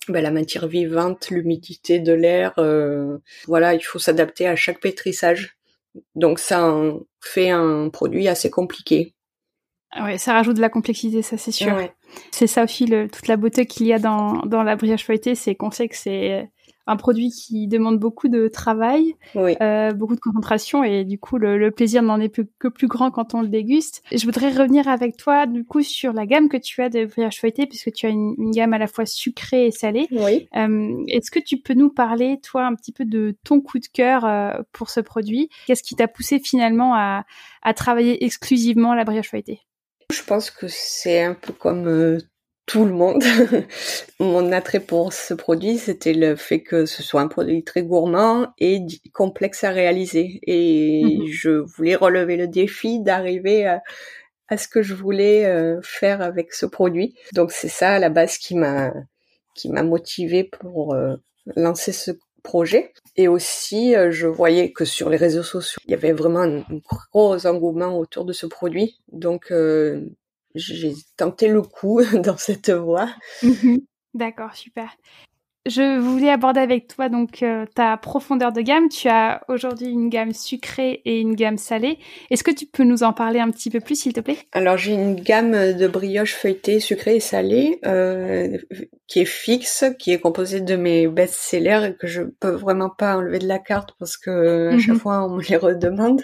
Ben, 0.10 0.22
la 0.22 0.32
matière 0.32 0.68
vivante, 0.68 1.30
l'humidité 1.30 2.00
de 2.00 2.12
l'air, 2.12 2.54
euh, 2.58 3.20
voilà, 3.48 3.74
il 3.74 3.82
faut 3.82 4.00
s'adapter 4.00 4.48
à 4.48 4.56
chaque 4.56 4.82
pétrissage. 4.82 5.56
Donc 6.16 6.40
ça 6.40 6.76
fait 7.22 7.52
un 7.52 7.90
produit 7.90 8.28
assez 8.28 8.50
compliqué. 8.50 9.14
Ouais, 10.02 10.18
ça 10.18 10.34
rajoute 10.34 10.56
de 10.56 10.62
la 10.62 10.70
complexité, 10.70 11.22
ça 11.22 11.38
c'est 11.38 11.52
sûr. 11.52 11.78
C'est 12.32 12.48
ça 12.48 12.64
aussi 12.64 12.86
toute 12.86 13.28
la 13.28 13.38
beauté 13.38 13.66
qu'il 13.66 13.88
y 13.88 13.94
a 13.94 14.00
dans, 14.00 14.42
dans 14.46 14.64
la 14.64 14.76
brioche 14.76 15.06
feuilletée, 15.06 15.36
c'est 15.36 15.56
qu'on 15.56 15.72
sait 15.72 15.88
que 15.88 15.96
c'est 15.96 16.50
un 16.86 16.96
produit 16.98 17.30
qui 17.30 17.68
demande 17.68 17.98
beaucoup 17.98 18.28
de 18.28 18.48
travail, 18.48 19.16
euh, 19.36 19.94
beaucoup 19.94 20.16
de 20.16 20.20
concentration 20.20 20.84
et 20.84 21.06
du 21.06 21.18
coup 21.18 21.38
le, 21.38 21.72
plaisir 21.72 22.02
n'en 22.02 22.20
est 22.20 22.30
plus, 22.30 22.46
que 22.60 22.68
plus 22.68 22.88
grand 22.88 23.12
quand 23.12 23.34
on 23.34 23.42
le 23.42 23.48
déguste. 23.48 24.04
Je 24.12 24.26
voudrais 24.26 24.50
revenir 24.50 24.88
avec 24.88 25.18
toi 25.18 25.46
du 25.46 25.64
coup 25.64 25.82
sur 25.82 26.14
la 26.14 26.26
gamme 26.26 26.50
que 26.50 26.58
tu 26.58 26.82
as 26.82 26.90
de 26.90 27.06
brioche 27.06 27.40
feuilletée 27.40 27.68
puisque 27.68 27.92
tu 27.94 28.06
as 28.06 28.10
une, 28.10 28.52
gamme 28.52 28.74
à 28.74 28.78
la 28.78 28.88
fois 28.88 29.06
sucrée 29.06 29.68
et 29.68 29.72
salée. 29.72 30.08
Oui. 30.12 30.48
Euh, 30.56 31.04
Est-ce 31.08 31.32
que 31.32 31.40
tu 31.40 31.58
peux 31.58 31.74
nous 31.74 31.90
parler 31.90 32.40
toi 32.44 32.66
un 32.66 32.76
petit 32.76 32.92
peu 32.92 33.06
de 33.06 33.36
ton 33.44 33.62
coup 33.62 33.80
de 33.80 33.88
cœur 33.92 34.26
euh, 34.26 34.52
pour 34.74 34.90
ce 34.90 35.00
produit? 35.00 35.50
Qu'est-ce 35.66 35.84
qui 35.84 35.96
t'a 35.96 36.08
poussé 36.08 36.40
finalement 36.40 36.94
à, 36.96 37.26
à 37.62 37.74
travailler 37.74 38.24
exclusivement 38.24 38.94
la 38.94 39.06
brioche 39.06 39.30
feuilletée? 39.30 39.62
Je 40.12 40.22
pense 40.24 40.52
que 40.52 40.68
c'est 40.68 41.24
un 41.24 41.34
peu 41.34 41.54
comme 41.54 41.88
euh, 41.88 42.20
tout 42.66 42.86
le 42.86 42.94
monde. 42.94 43.24
Mon 44.20 44.52
attrait 44.52 44.80
pour 44.80 45.14
ce 45.14 45.34
produit, 45.34 45.78
c'était 45.78 46.14
le 46.14 46.36
fait 46.36 46.62
que 46.62 46.86
ce 46.86 47.04
soit 47.04 47.22
un 47.22 47.28
produit 47.28 47.64
très 47.64 47.84
gourmand 47.84 48.48
et 48.58 48.86
complexe 49.14 49.64
à 49.64 49.72
réaliser. 49.72 50.40
Et 50.44 51.04
mhm. 51.04 51.28
je 51.28 51.50
voulais 51.50 51.96
relever 51.96 52.38
le 52.38 52.48
défi 52.48 53.00
d'arriver 53.02 53.66
à, 53.68 53.82
ce 54.56 54.68
que 54.68 54.84
je 54.84 54.94
voulais 54.94 55.46
euh, 55.46 55.80
faire 55.82 56.22
avec 56.22 56.54
ce 56.54 56.66
produit. 56.68 57.16
Donc 57.34 57.52
c'est 57.52 57.70
ça 57.70 57.94
à 57.94 58.00
la 58.00 58.10
base 58.10 58.38
qui 58.38 58.56
m'a 58.56 58.94
qui 59.56 59.70
m'a 59.70 59.84
motivé 59.84 60.44
pour 60.44 60.94
euh, 60.94 61.16
lancer 61.56 61.92
ce 61.92 62.12
projet. 62.44 62.94
Et 63.16 63.28
aussi, 63.28 63.94
je 64.10 64.28
voyais 64.28 64.72
que 64.72 64.86
sur 64.86 65.10
les 65.10 65.18
réseaux 65.18 65.44
sociaux, 65.44 65.80
il 65.86 65.92
y 65.92 65.94
avait 65.94 66.12
vraiment 66.12 66.42
un, 66.42 66.64
gros 67.12 67.46
engouement 67.46 67.98
autour 67.98 68.26
de 68.26 68.34
ce 68.34 68.48
produit. 68.48 69.00
Donc, 69.12 69.52
j'ai 70.56 70.94
tenté 71.18 71.48
le 71.48 71.62
coup 71.62 72.02
dans 72.24 72.38
cette 72.38 72.70
voie. 72.70 73.10
Mhm. 73.42 73.82
D'accord, 74.14 74.56
super. 74.56 74.90
Je 75.66 75.98
voulais 75.98 76.30
aborder 76.30 76.60
avec 76.60 76.90
toi 76.94 77.08
donc 77.08 77.42
euh, 77.42 77.66
ta 77.74 77.96
profondeur 77.96 78.52
de 78.52 78.60
gamme. 78.60 78.90
Tu 78.90 79.08
as 79.08 79.42
aujourd'hui 79.48 79.88
une 79.88 80.10
gamme 80.10 80.34
sucrée 80.34 81.02
et 81.06 81.22
une 81.22 81.36
gamme 81.36 81.58
salée. 81.58 82.00
Est-ce 82.30 82.44
que 82.44 82.52
tu 82.52 82.66
peux 82.66 82.84
nous 82.84 83.04
en 83.04 83.14
parler 83.14 83.40
un 83.40 83.50
petit 83.50 83.70
peu 83.70 83.80
plus, 83.80 83.96
s'il 83.96 84.12
te 84.12 84.20
plaît? 84.20 84.40
Alors 84.52 84.76
j'ai 84.76 84.92
une 84.92 85.16
gamme 85.16 85.72
de 85.74 85.88
brioches 85.88 86.36
feuilletées, 86.36 86.82
sucrées 86.82 87.16
et 87.16 87.20
salées 87.22 87.80
euh, 87.86 88.58
qui 89.08 89.22
est 89.22 89.26
fixe, 89.26 89.86
qui 90.00 90.12
est 90.12 90.20
composée 90.20 90.60
de 90.60 90.76
mes 90.76 91.08
best-sellers 91.08 91.92
et 91.92 91.96
que 91.96 92.08
je 92.08 92.24
peux 92.24 92.52
vraiment 92.52 92.90
pas 92.90 93.16
enlever 93.16 93.40
de 93.40 93.48
la 93.48 93.60
carte 93.60 93.92
parce 94.00 94.18
que 94.18 94.68
à 94.74 94.78
chaque 94.78 94.96
mhm. 94.96 95.00
fois 95.00 95.24
on 95.24 95.38
me 95.38 95.44
les 95.44 95.56
redemande. 95.56 96.24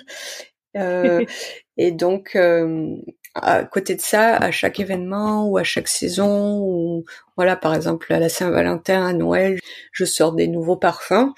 Euh, 0.77 1.25
et 1.77 1.91
donc, 1.91 2.35
euh, 2.35 2.95
à 3.41 3.63
côté 3.63 3.95
de 3.95 4.01
ça, 4.01 4.35
à 4.37 4.51
chaque 4.51 4.79
événement 4.79 5.47
ou 5.47 5.57
à 5.57 5.63
chaque 5.63 5.87
saison, 5.87 6.59
ou 6.59 7.05
voilà, 7.35 7.55
par 7.55 7.73
exemple 7.73 8.11
à 8.13 8.19
la 8.19 8.29
Saint-Valentin, 8.29 9.05
à 9.05 9.13
Noël, 9.13 9.59
je 9.91 10.05
sors 10.05 10.33
des 10.33 10.47
nouveaux 10.47 10.77
parfums 10.77 11.33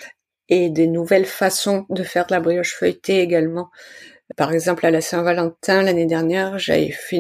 et 0.50 0.70
des 0.70 0.88
nouvelles 0.88 1.26
façons 1.26 1.86
de 1.90 2.04
faire 2.04 2.28
de 2.28 2.34
la 2.34 2.40
brioche 2.40 2.76
feuilletée 2.76 3.22
également. 3.22 3.70
Par 4.38 4.54
exemple, 4.54 4.86
à 4.86 4.92
la 4.92 5.02
Saint-Valentin 5.02 5.84
l'année 5.84 6.06
dernière, 6.06 6.60
j'avais 6.60 6.92
fait 6.92 7.18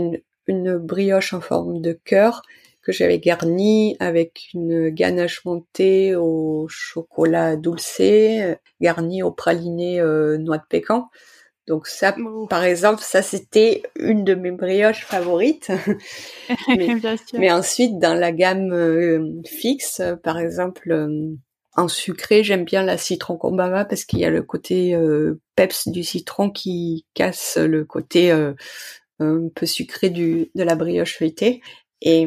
une, 0.48 0.78
brioche 0.78 1.34
en 1.34 1.42
forme 1.42 1.82
de 1.82 1.94
cœur 1.94 2.42
que 2.82 2.92
j'avais 2.92 3.20
garnie 3.20 3.96
avec 4.00 4.50
une 4.54 4.90
ganache 4.90 5.46
montée 5.46 6.16
au 6.16 6.68
chocolat 6.68 7.56
dulcé, 7.56 8.56
garnie 8.82 9.24
au 9.24 9.32
praliné 9.32 10.02
euh, 10.02 10.38
noix 10.38 10.58
de 10.58 10.66
pécan. 10.68 11.10
Donc 11.68 11.88
ça, 11.88 12.16
par 12.50 12.64
exemple, 12.64 13.02
ça 13.02 13.22
c'était 13.22 13.84
une 14.00 14.24
de 14.24 14.34
mes 14.34 14.52
brioches 14.52 15.06
favorites. 15.06 15.72
mais, 17.34 17.52
ensuite, 17.52 18.00
dans 18.00 18.16
la 18.16 18.32
gamme 18.32 18.74
euh, 18.74 19.42
fixe, 19.46 20.02
par 20.24 20.40
exemple, 20.40 20.92
euh, 20.92 21.36
en 21.76 21.88
sucré, 21.88 22.44
j'aime 22.44 22.66
bien 22.66 22.84
la 22.84 22.98
citron 22.98 23.38
combava 23.38 23.86
parce 23.86 24.06
qu'il 24.06 24.20
y 24.20 24.26
a 24.26 24.30
le 24.30 24.42
côté 24.42 24.96
euh, 24.96 25.40
peps 25.56 25.88
du 25.88 26.04
citron 26.04 26.50
qui 26.50 27.06
casse 27.14 27.58
le 27.58 27.86
côté 27.86 28.32
un 28.32 29.48
peu 29.54 29.66
sucré 29.66 30.10
du, 30.10 30.50
de 30.56 30.64
la 30.64 30.76
brioche 30.76 31.18
feuilletée. 31.18 31.62
Et, 32.04 32.26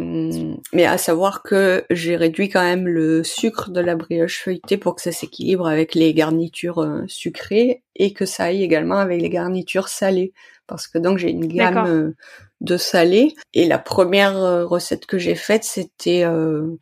mais 0.73 0.85
à 0.85 0.99
savoir 0.99 1.43
que 1.43 1.85
j'ai 1.91 2.17
réduit 2.17 2.49
quand 2.49 2.63
même 2.63 2.87
le 2.87 3.25
sucre 3.25 3.71
de 3.71 3.81
la 3.81 3.97
brioche 3.97 4.41
feuilletée 4.41 4.77
pour 4.77 4.95
que 4.95 5.03
ça 5.03 5.11
s'équilibre 5.11 5.67
avec 5.67 5.97
les 5.97 6.15
garnitures 6.15 6.79
euh, 6.79 7.03
sucrées 7.09 7.83
et 7.97 8.13
que 8.13 8.25
ça 8.25 8.45
aille 8.45 8.63
également 8.63 8.99
avec 8.99 9.21
les 9.21 9.31
garnitures 9.31 9.89
salées. 9.89 10.33
Parce 10.67 10.87
que 10.87 10.99
donc 10.99 11.19
j'ai 11.19 11.31
une 11.31 11.47
gamme 11.47 11.87
euh, 11.87 12.11
de 12.61 12.77
salé. 12.77 13.35
Et 13.53 13.67
la 13.67 13.79
première 13.79 14.37
euh, 14.37 14.65
recette 14.65 15.07
que 15.07 15.19
j'ai 15.19 15.35
faite, 15.35 15.65
c'était 15.65 16.25
euh, 16.25 16.79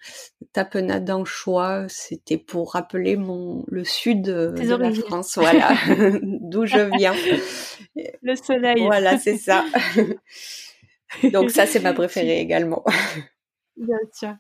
tapenade 0.53 1.05
d'anchois. 1.05 1.87
C'était 1.89 2.39
pour 2.39 2.73
rappeler 2.73 3.17
mon 3.17 3.65
le 3.69 3.85
sud 3.85 4.23
de 4.23 4.55
la 4.57 4.93
France, 4.93 5.37
voilà, 5.37 5.73
d'où 6.23 6.67
je 6.67 6.97
viens. 6.97 7.15
Le 8.23 8.37
soleil. 8.37 8.83
Voilà, 8.83 9.19
c'est 9.19 9.37
ça. 9.37 9.65
Donc 11.33 11.51
ça, 11.51 11.67
c'est 11.67 11.81
ma 11.81 11.93
préférée 11.95 12.41
également. 12.41 12.85
Bien 13.77 13.97
sûr. 14.13 14.35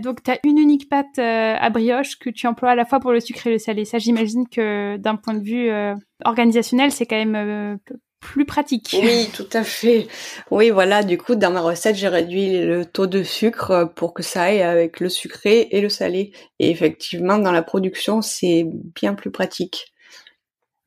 Donc, 0.00 0.22
tu 0.22 0.30
as 0.30 0.38
une 0.44 0.58
unique 0.58 0.88
pâte 0.88 1.18
euh, 1.18 1.54
à 1.58 1.70
brioche 1.70 2.18
que 2.18 2.30
tu 2.30 2.46
emploies 2.46 2.70
à 2.70 2.74
la 2.74 2.84
fois 2.84 3.00
pour 3.00 3.12
le 3.12 3.20
sucré 3.20 3.50
et 3.50 3.52
le 3.54 3.58
salé. 3.58 3.84
Ça, 3.84 3.98
j'imagine 3.98 4.48
que 4.48 4.96
d'un 4.96 5.16
point 5.16 5.34
de 5.34 5.42
vue 5.42 5.70
euh, 5.70 5.94
organisationnel, 6.24 6.90
c'est 6.90 7.06
quand 7.06 7.16
même 7.16 7.36
euh, 7.36 7.76
plus 8.20 8.44
pratique. 8.44 8.96
Oui, 9.00 9.28
tout 9.32 9.48
à 9.52 9.62
fait. 9.62 10.08
Oui, 10.50 10.70
voilà, 10.70 11.04
du 11.04 11.16
coup, 11.16 11.36
dans 11.36 11.50
ma 11.50 11.60
recette, 11.60 11.96
j'ai 11.96 12.08
réduit 12.08 12.58
le 12.58 12.84
taux 12.84 13.06
de 13.06 13.22
sucre 13.22 13.92
pour 13.94 14.14
que 14.14 14.22
ça 14.22 14.44
aille 14.44 14.62
avec 14.62 15.00
le 15.00 15.08
sucré 15.08 15.68
et 15.70 15.80
le 15.80 15.88
salé. 15.88 16.32
Et 16.58 16.70
effectivement, 16.70 17.38
dans 17.38 17.52
la 17.52 17.62
production, 17.62 18.20
c'est 18.20 18.66
bien 18.66 19.14
plus 19.14 19.30
pratique. 19.30 19.91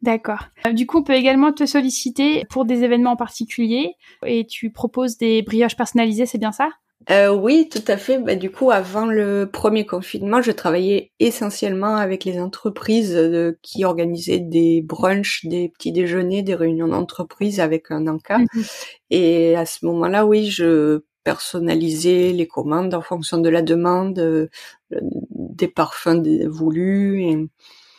D'accord. 0.05 0.49
Euh, 0.67 0.71
du 0.71 0.85
coup, 0.85 0.99
on 0.99 1.03
peut 1.03 1.15
également 1.15 1.51
te 1.51 1.65
solliciter 1.65 2.45
pour 2.51 2.65
des 2.65 2.83
événements 2.83 3.15
particuliers 3.15 3.95
et 4.23 4.45
tu 4.45 4.69
proposes 4.69 5.17
des 5.17 5.41
brioches 5.41 5.75
personnalisées, 5.75 6.27
c'est 6.27 6.37
bien 6.37 6.51
ça? 6.51 6.69
Euh, 7.09 7.33
oui, 7.33 7.69
tout 7.71 7.83
à 7.87 7.97
fait. 7.97 8.19
Bah, 8.19 8.35
du 8.35 8.51
coup, 8.51 8.69
avant 8.69 9.07
le 9.07 9.49
premier 9.51 9.83
confinement, 9.87 10.43
je 10.43 10.51
travaillais 10.51 11.11
essentiellement 11.19 11.95
avec 11.95 12.23
les 12.23 12.39
entreprises 12.39 13.15
euh, 13.15 13.57
qui 13.63 13.83
organisaient 13.83 14.39
des 14.39 14.83
brunchs, 14.83 15.43
des 15.45 15.69
petits 15.69 15.91
déjeuners, 15.91 16.43
des 16.43 16.55
réunions 16.55 16.87
d'entreprise 16.87 17.59
avec 17.59 17.89
un 17.89 18.05
encas. 18.05 18.37
Mhm. 18.37 18.63
Et 19.09 19.55
à 19.55 19.65
ce 19.65 19.87
moment-là, 19.87 20.27
oui, 20.27 20.51
je 20.51 21.01
personnalisais 21.23 22.31
les 22.31 22.45
commandes 22.45 22.93
en 22.93 23.01
fonction 23.01 23.39
de 23.39 23.49
la 23.49 23.63
demande, 23.63 24.49
des 24.91 25.67
parfums 25.67 26.21
voulus. 26.47 27.23
Et 27.23 27.49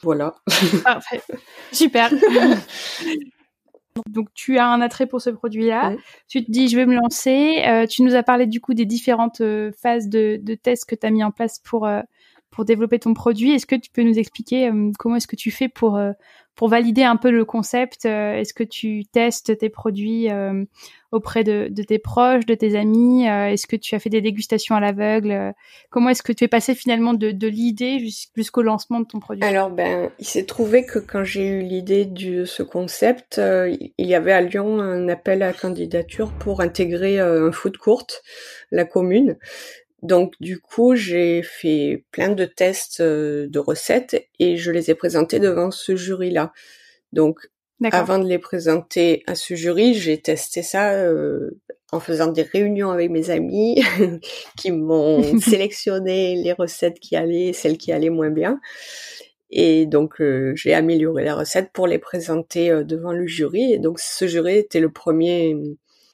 voilà. 0.07 0.37
Parfait. 0.85 1.21
Super. 1.73 2.13
Donc 4.09 4.29
tu 4.35 4.57
as 4.57 4.69
un 4.69 4.81
attrait 4.81 5.07
pour 5.07 5.21
ce 5.21 5.31
produit-là. 5.31 5.97
Tu 6.29 6.45
te 6.45 6.51
dis 6.51 6.69
je 6.69 6.77
vais 6.77 6.87
me 6.87 6.95
lancer. 6.95 7.65
Euh, 7.67 7.87
tu 7.87 8.03
nous 8.03 8.15
as 8.15 8.23
parlé 8.23 8.47
du 8.47 8.61
coup 8.61 8.73
des 8.73 8.85
différentes 8.85 9.41
euh, 9.41 9.73
phases 9.83 10.09
de, 10.09 10.39
de 10.41 10.55
tests 10.55 10.89
que 10.89 10.95
tu 10.95 11.05
as 11.05 11.11
mis 11.11 11.25
en 11.25 11.33
place 11.33 11.59
pour 11.59 11.87
euh, 11.87 12.03
pour 12.51 12.65
développer 12.65 13.01
ton 13.01 13.15
produit. 13.15 13.51
Est-ce 13.51 13.67
que 13.67 13.75
tu 13.75 13.91
peux 13.91 14.03
nous 14.03 14.17
expliquer 14.17 14.71
comment 14.97 15.17
est-ce 15.17 15.27
que 15.27 15.35
tu 15.35 15.51
fais 15.51 15.69
pour 15.69 16.01
pour 16.57 16.69
valider 16.69 17.05
un 17.05 17.17
peu 17.17 17.31
le 17.31 17.45
concept 17.45 18.07
Est-ce 18.07 18.55
que 18.55 18.65
tu 18.65 19.05
testes 19.07 19.57
tes 19.59 19.69
produits 19.69 20.29
auprès 21.13 21.45
de, 21.45 21.69
tes 21.83 21.99
proches, 21.99 22.47
de 22.47 22.55
tes 22.55 22.77
amis 22.77 23.29
euh, 23.29 23.49
Est-ce 23.49 23.67
que 23.67 23.77
tu 23.77 23.95
as 23.95 23.99
fait 23.99 24.11
des 24.11 24.21
dégustations 24.21 24.75
à 24.75 24.81
l'aveugle 24.81 25.31
euh, 25.31 25.53
Comment 25.91 26.11
est-ce 26.11 26.23
que 26.23 26.33
tu 26.33 26.45
es 26.45 26.49
passé 26.49 26.75
finalement 26.75 27.15
de, 27.15 27.47
l'idée 27.47 27.99
jusqu'au 28.37 28.63
lancement 28.63 29.01
de 29.01 29.07
ton 29.07 29.21
produit? 29.21 29.45
Alors 29.45 29.71
ben, 29.71 30.11
il 30.19 30.27
s'est 30.27 30.45
trouvé 30.45 30.85
que 30.85 30.99
quand 30.99 31.25
j'ai 31.25 31.47
eu 31.47 31.63
l'idée 31.63 32.05
de 32.05 32.45
ce 32.45 32.63
concept, 32.63 33.39
euh, 33.39 33.75
il 33.99 34.07
y 34.07 34.15
avait 34.15 34.33
à 34.33 34.41
Lyon 34.41 34.81
un 34.81 35.09
appel 35.09 35.43
à 35.43 35.53
candidature 35.53 36.33
pour 36.33 36.61
intégrer 36.61 37.21
un 37.21 37.53
food 37.53 37.77
court, 37.77 38.07
la 38.71 38.85
commune. 38.85 39.37
Donc 40.07 40.35
du 40.41 40.61
coup, 40.61 40.95
j'ai 40.95 41.43
fait 41.43 42.05
plein 42.13 42.31
de 42.31 42.45
tests 42.45 43.03
de 43.03 43.59
recettes 43.59 44.29
et 44.39 44.57
je 44.57 44.71
les 44.71 44.91
ai 44.91 44.95
présentés 44.95 45.41
devant 45.41 45.71
ce 45.71 45.97
jury-là. 45.97 46.53
Donc 47.13 47.41
avant 47.93 48.19
de 48.19 48.27
les 48.27 48.39
présenter 48.39 49.23
à 49.27 49.35
ce 49.35 49.55
jury, 49.55 49.95
j'ai 49.95 50.21
testé 50.21 50.63
ça 50.63 50.93
euh, 50.93 51.61
en 51.93 52.01
faisant 52.01 52.29
des 52.29 52.43
réunions 52.43 52.91
avec 52.91 53.11
mes 53.11 53.31
amis 53.31 53.83
qui 54.57 54.71
m'ont 54.71 55.23
sélectionné 55.41 56.37
les 56.37 56.53
recettes 56.53 56.99
qui 57.01 57.17
allaient, 57.17 57.53
celles 57.53 57.77
qui 57.77 57.93
allaient 57.93 58.11
moins 58.11 58.31
bien. 58.31 58.61
Et 59.51 59.87
donc 59.87 60.21
euh, 60.21 60.53
j'ai 60.57 60.75
amélioré 60.75 61.25
la 61.25 61.35
recette 61.35 61.71
pour 61.73 61.87
les 61.87 61.99
présenter 61.99 62.71
euh, 62.71 62.83
devant 62.83 63.13
le 63.13 63.27
jury. 63.27 63.73
Et 63.73 63.79
donc 63.79 63.99
ce 63.99 64.27
jury 64.27 64.57
était 64.57 64.81
le 64.81 64.91
premier 64.91 65.57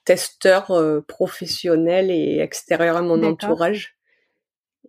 testeur 0.05 0.73
professionnel 1.07 2.11
et 2.11 2.39
extérieur 2.39 2.97
à 2.97 3.03
mon 3.03 3.23
entourage. 3.23 3.97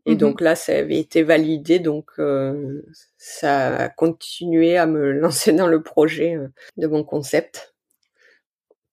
Et 0.05 0.15
mmh 0.15 0.17
donc 0.17 0.41
là, 0.41 0.55
ça 0.55 0.74
avait 0.75 1.00
été 1.00 1.24
validé, 1.24 1.79
donc 1.79 2.10
euh, 2.20 2.82
ça 3.17 3.75
a 3.75 3.89
continué 3.89 4.77
à 4.77 4.86
me 4.86 5.12
lancer 5.20 5.53
dans 5.53 5.67
le 5.67 5.82
projet 5.82 6.36
euh, 6.36 6.50
de 6.77 6.88
mon 6.88 7.03
concept. 7.03 7.73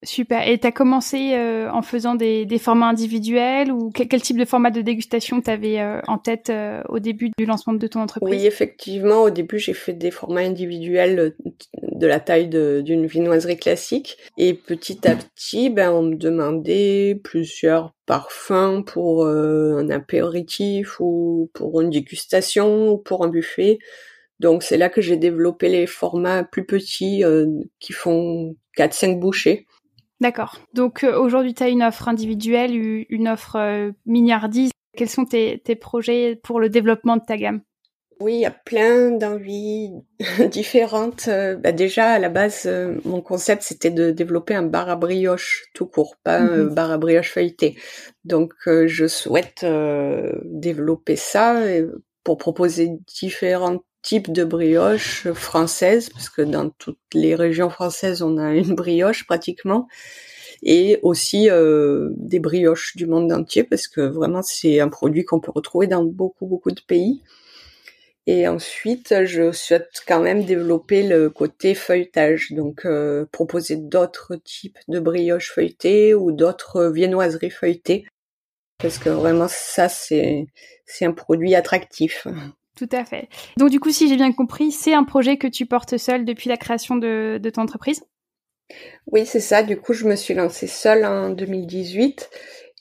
Super. 0.02 0.48
Et 0.48 0.58
tu 0.58 0.66
as 0.66 0.72
commencé 0.72 1.34
euh, 1.34 1.70
en 1.70 1.82
faisant 1.82 2.14
des, 2.14 2.46
des, 2.46 2.58
formats 2.58 2.88
individuels 2.88 3.70
ou 3.70 3.90
quel, 3.90 4.22
type 4.22 4.38
de 4.38 4.46
format 4.46 4.70
de 4.70 4.80
dégustation 4.80 5.42
tu 5.42 5.50
avais 5.50 5.78
euh, 5.78 6.00
en 6.06 6.16
tête 6.16 6.48
euh, 6.48 6.82
au 6.88 7.00
début 7.00 7.30
du 7.36 7.44
lancement 7.44 7.74
de 7.74 7.86
ton 7.86 8.00
entreprise? 8.00 8.40
Oui, 8.40 8.46
effectivement, 8.46 9.24
au 9.24 9.30
début, 9.30 9.58
j'ai 9.58 9.74
fait 9.74 9.92
des 9.92 10.10
formats 10.10 10.40
individuels 10.40 11.34
de 11.82 12.06
la 12.06 12.18
taille 12.18 12.48
d'une 12.48 13.04
vinoiserie 13.04 13.58
classique. 13.58 14.16
Et 14.38 14.54
petit 14.54 15.06
à 15.06 15.16
petit, 15.16 15.68
ben, 15.68 15.92
on 15.92 16.02
me 16.02 16.14
demandait 16.14 17.20
plusieurs 17.22 17.92
parfums 18.06 18.82
pour 18.86 19.26
un 19.26 19.90
apéritif 19.90 20.98
ou 21.00 21.50
pour 21.52 21.82
une 21.82 21.90
dégustation 21.90 22.92
ou 22.92 22.96
pour 22.96 23.22
un 23.22 23.28
buffet. 23.28 23.78
Donc 24.40 24.62
c'est 24.62 24.78
là 24.78 24.88
que 24.88 25.02
j'ai 25.02 25.18
développé 25.18 25.68
les 25.68 25.86
formats 25.86 26.42
plus 26.42 26.64
petits 26.64 27.22
qui 27.78 27.92
font 27.92 28.56
4-5 28.78 29.20
bouchées. 29.20 29.66
D'accord. 30.20 30.58
Donc 30.74 31.02
euh, 31.02 31.18
aujourd'hui, 31.18 31.54
tu 31.54 31.62
as 31.62 31.68
une 31.68 31.82
offre 31.82 32.08
individuelle, 32.08 32.74
une 33.08 33.28
offre 33.28 33.56
euh, 33.56 33.90
milliardise. 34.06 34.70
Quels 34.96 35.08
sont 35.08 35.24
tes, 35.24 35.58
projets 35.80 36.38
pour 36.42 36.60
le 36.60 36.68
développement 36.68 37.16
de 37.16 37.22
ta 37.26 37.36
gamme? 37.36 37.62
Oui, 38.20 38.34
il 38.34 38.40
y 38.40 38.46
a 38.46 38.50
plein 38.50 39.12
d'envies 39.12 39.92
différentes. 40.50 41.28
Euh, 41.28 41.56
bah, 41.56 41.72
déjà, 41.72 42.10
à 42.10 42.18
la 42.18 42.28
base, 42.28 42.68
mon 43.06 43.22
concept, 43.22 43.62
c'était 43.62 43.90
de 43.90 44.10
développer 44.10 44.54
un 44.54 44.62
bar 44.62 44.90
à 44.90 44.96
brioche 44.96 45.64
tout 45.72 45.86
court, 45.86 46.16
pas 46.22 46.38
un 46.38 46.64
mhm. 46.64 46.74
bar 46.74 46.90
à 46.90 46.98
brioche 46.98 47.32
feuilleté. 47.32 47.78
Donc, 48.24 48.52
je 48.66 49.06
souhaite 49.06 49.64
développer 50.44 51.16
ça 51.16 51.62
pour 52.22 52.36
proposer 52.36 52.90
différentes 53.06 53.84
types 54.02 54.32
de 54.32 54.44
brioches 54.44 55.30
françaises, 55.32 56.10
parce 56.10 56.30
que 56.30 56.42
dans 56.42 56.70
toutes 56.70 56.98
les 57.14 57.34
régions 57.34 57.70
françaises, 57.70 58.22
on 58.22 58.38
a 58.38 58.54
une 58.54 58.74
brioche 58.74 59.26
pratiquement, 59.26 59.88
et 60.62 60.98
aussi 61.02 61.50
euh, 61.50 62.10
des 62.16 62.38
brioches 62.38 62.96
du 62.96 63.06
monde 63.06 63.32
entier, 63.32 63.64
parce 63.64 63.88
que 63.88 64.00
vraiment 64.00 64.42
c'est 64.42 64.80
un 64.80 64.88
produit 64.88 65.24
qu'on 65.24 65.40
peut 65.40 65.52
retrouver 65.54 65.86
dans 65.86 66.04
beaucoup 66.04 66.46
beaucoup 66.46 66.70
de 66.70 66.80
pays. 66.86 67.22
Et 68.26 68.46
ensuite, 68.46 69.24
je 69.24 69.50
souhaite 69.50 70.02
quand 70.06 70.20
même 70.20 70.44
développer 70.44 71.02
le 71.02 71.30
côté 71.30 71.74
feuilletage, 71.74 72.52
donc 72.52 72.84
euh, 72.84 73.26
proposer 73.32 73.76
d'autres 73.76 74.36
types 74.36 74.78
de 74.88 75.00
brioches 75.00 75.52
feuilletées 75.52 76.14
ou 76.14 76.30
d'autres 76.30 76.86
viennoiseries 76.88 77.50
feuilletées, 77.50 78.06
parce 78.78 78.98
que 78.98 79.10
vraiment 79.10 79.48
ça 79.48 79.88
c'est 79.88 80.46
un 81.02 81.12
produit 81.12 81.54
attractif. 81.54 82.26
Tout 82.80 82.96
à 82.96 83.04
fait. 83.04 83.28
Donc 83.58 83.68
du 83.68 83.78
coup, 83.78 83.90
si 83.90 84.08
j'ai 84.08 84.16
bien 84.16 84.32
compris, 84.32 84.72
c'est 84.72 84.94
un 84.94 85.04
projet 85.04 85.36
que 85.36 85.46
tu 85.46 85.66
portes 85.66 85.98
seul 85.98 86.24
depuis 86.24 86.48
la 86.48 86.56
création 86.56 86.96
de, 86.96 87.38
de 87.38 87.50
ton 87.50 87.60
entreprise? 87.60 88.02
Oui, 89.06 89.26
c'est 89.26 89.40
ça. 89.40 89.62
Du 89.62 89.76
coup, 89.76 89.92
je 89.92 90.06
me 90.06 90.16
suis 90.16 90.32
lancée 90.32 90.66
seule 90.66 91.04
en 91.04 91.28
2018 91.28 92.30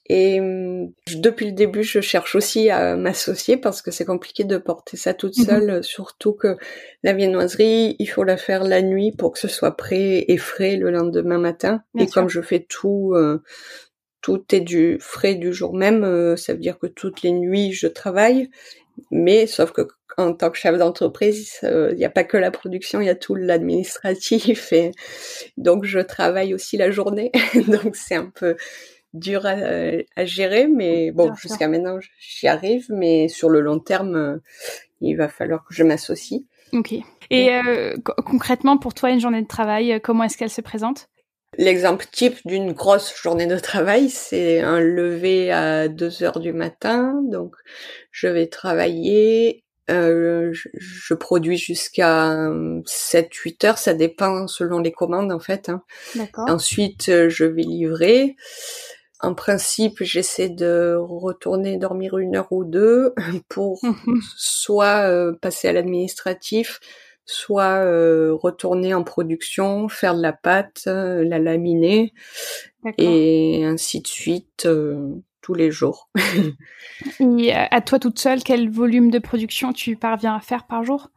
et 0.07 0.39
hum, 0.39 0.93
depuis 1.17 1.47
le 1.47 1.51
début, 1.51 1.83
je 1.83 1.99
cherche 1.99 2.33
aussi 2.35 2.69
à 2.69 2.95
m'associer 2.95 3.57
parce 3.57 3.81
que 3.81 3.91
c'est 3.91 4.05
compliqué 4.05 4.45
de 4.45 4.57
porter 4.57 4.95
ça 4.95 5.13
toute 5.13 5.37
mhm. 5.37 5.45
seule, 5.45 5.83
surtout 5.83 6.31
que 6.31 6.55
la 7.03 7.11
viennoiserie, 7.11 7.97
il 7.99 8.07
faut 8.07 8.23
la 8.23 8.37
faire 8.37 8.63
la 8.63 8.81
nuit 8.81 9.11
pour 9.11 9.33
que 9.33 9.39
ce 9.39 9.49
soit 9.49 9.75
prêt 9.75 10.23
et 10.29 10.37
frais 10.37 10.77
le 10.77 10.91
lendemain 10.91 11.39
matin. 11.39 11.83
et 11.99 12.07
comme 12.07 12.29
je 12.29 12.39
fais 12.39 12.65
tout, 12.69 13.11
euh, 13.15 13.43
tout 14.21 14.43
est 14.53 14.61
du 14.61 14.97
frais 14.99 15.35
du 15.35 15.53
jour 15.53 15.75
même, 15.75 16.05
euh, 16.05 16.35
ça 16.35 16.53
veut 16.53 16.59
dire 16.59 16.79
que 16.79 16.87
toutes 16.87 17.21
les 17.21 17.31
nuits 17.31 17.73
je 17.73 17.87
travaille. 17.87 18.49
Mais 19.11 19.47
sauf 19.47 19.71
que 19.71 19.87
en 20.17 20.33
tant 20.33 20.49
que 20.49 20.57
chef 20.57 20.77
d'entreprise, 20.77 21.59
il 21.63 21.95
n'y 21.95 22.05
a 22.05 22.09
pas 22.09 22.23
que 22.23 22.35
la 22.35 22.51
production, 22.51 22.99
il 22.99 23.05
y 23.05 23.09
a 23.09 23.15
tout 23.15 23.35
l'administratif 23.35 24.73
et 24.73 24.91
donc 25.57 25.85
je 25.85 25.99
travaille 25.99 26.53
aussi 26.53 26.77
la 26.77 26.91
journée. 26.91 27.31
donc 27.67 27.95
c'est 27.95 28.15
un 28.15 28.31
peu 28.33 28.57
dur 29.13 29.45
à, 29.45 30.25
gérer, 30.25 30.67
mais 30.67 31.11
bon, 31.11 31.33
jusqu'à 31.35 31.67
maintenant, 31.67 31.97
j'y 32.19 32.47
arrive, 32.47 32.85
mais 32.89 33.27
sur 33.27 33.49
le 33.49 33.61
long 33.61 33.79
terme, 33.79 34.15
euh, 34.15 34.37
il 35.01 35.15
va 35.15 35.27
falloir 35.27 35.65
que 35.65 35.73
je 35.73 35.83
m'associe. 35.83 36.41
Ok. 36.73 36.93
Et 37.31 37.53
euh, 37.53 37.95
concrètement, 38.25 38.77
pour 38.77 38.93
toi, 38.93 39.09
une 39.09 39.19
journée 39.19 39.41
de 39.41 39.47
travail, 39.47 39.93
euh, 39.93 39.99
comment 40.01 40.23
est-ce 40.23 40.37
qu'elle 40.37 40.49
se 40.49 40.61
présente? 40.61 41.09
L'exemple 41.57 42.05
type 42.11 42.37
d'une 42.45 42.73
grosse 42.73 43.13
journée 43.21 43.47
de 43.47 43.57
travail, 43.57 44.09
c'est 44.09 44.61
un 44.61 44.79
lever 44.79 45.51
à 45.51 45.87
2 45.87 46.23
heures 46.23 46.39
du 46.39 46.53
matin. 46.53 47.21
Donc, 47.25 47.55
je 48.11 48.27
vais 48.27 48.47
travailler. 48.47 49.63
Euh, 49.89 50.51
je, 50.53 50.69
je, 50.75 51.15
produis 51.15 51.57
jusqu'à 51.57 52.35
7-8 52.85 53.65
heures, 53.65 53.77
ça 53.79 53.95
dépend 53.95 54.45
selon 54.47 54.77
les 54.77 54.91
commandes 54.91 55.31
en 55.31 55.39
fait. 55.39 55.69
Hein. 55.69 55.81
Ensuite, 56.37 57.05
je 57.27 57.43
vais 57.43 57.63
livrer 57.63 58.35
en 59.21 59.33
principe, 59.33 60.01
j'essaie 60.01 60.49
de 60.49 60.95
retourner 60.97 61.77
dormir 61.77 62.17
une 62.17 62.37
heure 62.37 62.51
ou 62.51 62.63
deux 62.63 63.13
pour 63.49 63.81
soit 64.37 65.09
euh, 65.09 65.33
passer 65.33 65.67
à 65.67 65.73
l'administratif, 65.73 66.79
soit 67.31 67.83
euh, 67.83 68.33
retourner 68.33 68.93
en 68.93 69.03
production, 69.03 69.89
faire 69.89 70.15
de 70.15 70.21
la 70.21 70.33
pâte, 70.33 70.83
euh, 70.87 71.23
la 71.23 71.39
laminer, 71.39 72.13
et 72.97 73.63
ainsi 73.65 74.01
de 74.01 74.07
suite 74.07 74.67
tous 75.41 75.53
les 75.53 75.71
jours. 75.71 76.09
et 77.19 77.53
à 77.53 77.81
toi 77.81 77.99
toute 77.99 78.19
seule, 78.19 78.43
quel 78.43 78.69
volume 78.69 79.11
de 79.11 79.19
production 79.19 79.73
tu 79.73 79.95
parviens 79.95 80.35
à 80.35 80.41
faire 80.41 80.65
par 80.67 80.83
jour? 80.83 81.09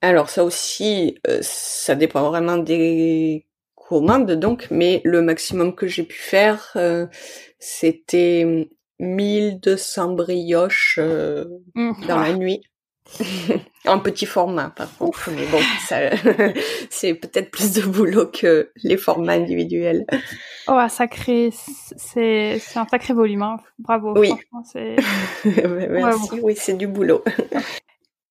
Alors 0.00 0.30
ça 0.30 0.44
aussi, 0.44 1.18
ça 1.40 1.94
dépend 1.94 2.28
vraiment 2.30 2.58
des 2.58 3.48
commande 3.88 4.32
donc, 4.32 4.68
mais 4.70 5.00
le 5.04 5.22
maximum 5.22 5.74
que 5.74 5.86
j'ai 5.86 6.02
pu 6.02 6.18
faire, 6.18 6.72
euh, 6.76 7.06
c'était 7.58 8.68
1200 8.98 10.12
brioches 10.12 10.98
euh, 11.00 11.46
mmh. 11.74 12.06
dans 12.06 12.20
la 12.20 12.34
nuit. 12.34 12.62
en 13.86 13.98
petit 13.98 14.26
format 14.26 14.70
par 14.70 14.96
contre, 14.96 15.30
mais 15.30 15.46
bon, 15.46 15.60
c'est 16.90 17.14
peut-être 17.14 17.50
plus 17.50 17.72
de 17.72 17.82
boulot 17.82 18.26
que 18.26 18.70
les 18.82 18.96
formats 18.96 19.32
individuels. 19.32 20.04
Oh, 20.66 20.78
sacré, 20.88 21.50
c'est 21.52 22.60
un 22.76 22.86
sacré 22.86 23.14
volume, 23.14 23.42
hein. 23.42 23.56
bravo. 23.78 24.18
Oui, 24.18 24.32
Merci, 25.44 26.40
oui, 26.42 26.54
c'est 26.56 26.76
du 26.76 26.86
boulot. 26.86 27.24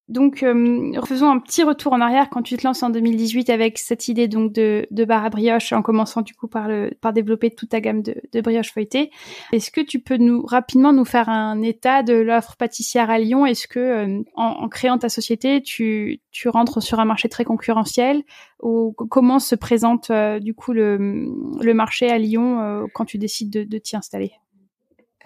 Donc, 0.09 0.41
euh, 0.41 0.93
faisons 1.05 1.29
un 1.29 1.39
petit 1.39 1.63
retour 1.63 1.91
en 1.91 1.99
arrière 1.99 2.29
quand 2.29 2.41
tu 2.41 2.55
te 2.55 2.65
lances 2.65 2.81
en 2.81 2.89
2018 2.89 3.49
avec 3.49 3.77
cette 3.77 4.07
idée 4.07 4.29
donc 4.29 4.53
de, 4.53 4.87
de 4.89 5.05
bar 5.05 5.25
à 5.25 5.29
brioche, 5.29 5.73
en 5.73 5.81
commençant 5.81 6.21
du 6.21 6.33
coup 6.33 6.47
par 6.47 6.69
le 6.69 6.91
par 7.01 7.11
développer 7.11 7.51
toute 7.51 7.69
ta 7.69 7.81
gamme 7.81 8.01
de, 8.01 8.15
de 8.31 8.41
brioches 8.41 8.71
feuilletées. 8.71 9.11
Est-ce 9.51 9.69
que 9.69 9.81
tu 9.81 9.99
peux 9.99 10.15
nous 10.15 10.45
rapidement 10.45 10.93
nous 10.93 11.03
faire 11.03 11.27
un 11.27 11.61
état 11.61 12.03
de 12.03 12.13
l'offre 12.13 12.55
pâtissière 12.55 13.09
à 13.09 13.19
Lyon? 13.19 13.45
Est-ce 13.45 13.67
que 13.67 13.79
euh, 13.79 14.23
en, 14.35 14.69
créant 14.69 14.97
ta 14.97 15.09
société, 15.09 15.61
tu 15.61 16.21
tu 16.31 16.47
rentres 16.47 16.81
sur 16.81 17.01
un 17.01 17.05
marché 17.05 17.27
très 17.27 17.43
concurrentiel? 17.43 18.23
Ou 18.61 18.93
comment 18.93 19.39
se 19.39 19.55
présente 19.55 20.09
euh, 20.09 20.39
du 20.39 20.53
coup 20.53 20.71
le 20.71 21.73
marché 21.73 22.09
à 22.09 22.17
Lyon 22.17 22.61
euh, 22.61 22.85
quand 22.93 23.05
tu 23.05 23.17
décides 23.17 23.49
de, 23.49 23.63
de 23.63 23.77
t'y 23.77 23.97
installer? 23.97 24.31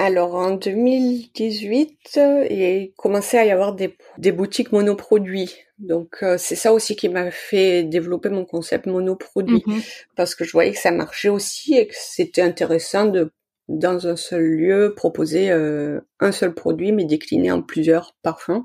Alors 0.02 0.34
en 0.34 0.56
2018, 0.56 2.18
euh, 2.18 2.48
il 2.50 2.92
commençait 2.98 3.38
à 3.38 3.46
y 3.46 3.52
avoir 3.52 3.76
des, 3.76 3.96
des 4.18 4.32
boutiques 4.32 4.72
monoproduits. 4.72 5.54
Donc 5.78 6.24
euh, 6.24 6.38
c'est 6.40 6.56
ça 6.56 6.74
aussi 6.74 6.96
qui 6.96 7.08
m'a 7.08 7.30
fait 7.30 7.84
développer 7.84 8.30
mon 8.30 8.44
concept 8.44 8.88
monoproduit 8.88 9.62
mhm. 9.64 9.80
parce 10.16 10.34
que 10.34 10.44
je 10.44 10.54
voyais 10.54 10.72
que 10.72 10.80
ça 10.80 10.90
marchait 10.90 11.30
aussi 11.30 11.76
et 11.76 11.88
que 11.88 11.94
c'était 11.96 12.42
intéressant 12.42 13.06
de 13.06 13.32
dans 13.68 14.08
un 14.08 14.16
seul 14.16 14.44
lieu 14.44 14.94
proposer 14.96 15.52
euh, 15.52 16.02
un 16.20 16.32
seul 16.32 16.56
produit 16.56 16.92
mais 16.92 17.06
décliné 17.06 17.52
en 17.52 17.62
plusieurs 17.62 18.16
parfums. 18.24 18.64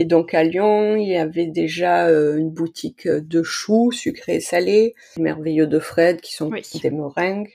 Et 0.00 0.04
donc 0.04 0.32
à 0.32 0.44
Lyon, 0.44 0.94
il 0.94 1.08
y 1.08 1.16
avait 1.16 1.48
déjà 1.48 2.06
euh, 2.06 2.36
une 2.36 2.50
boutique 2.50 3.08
de 3.08 3.42
choux 3.42 3.90
sucrés 3.90 4.36
et 4.36 4.40
salés, 4.40 4.94
merveilleux 5.18 5.66
de 5.66 5.80
Fred 5.80 6.20
qui 6.20 6.32
sont 6.34 6.52
des 6.80 6.90
meringues. 6.92 7.50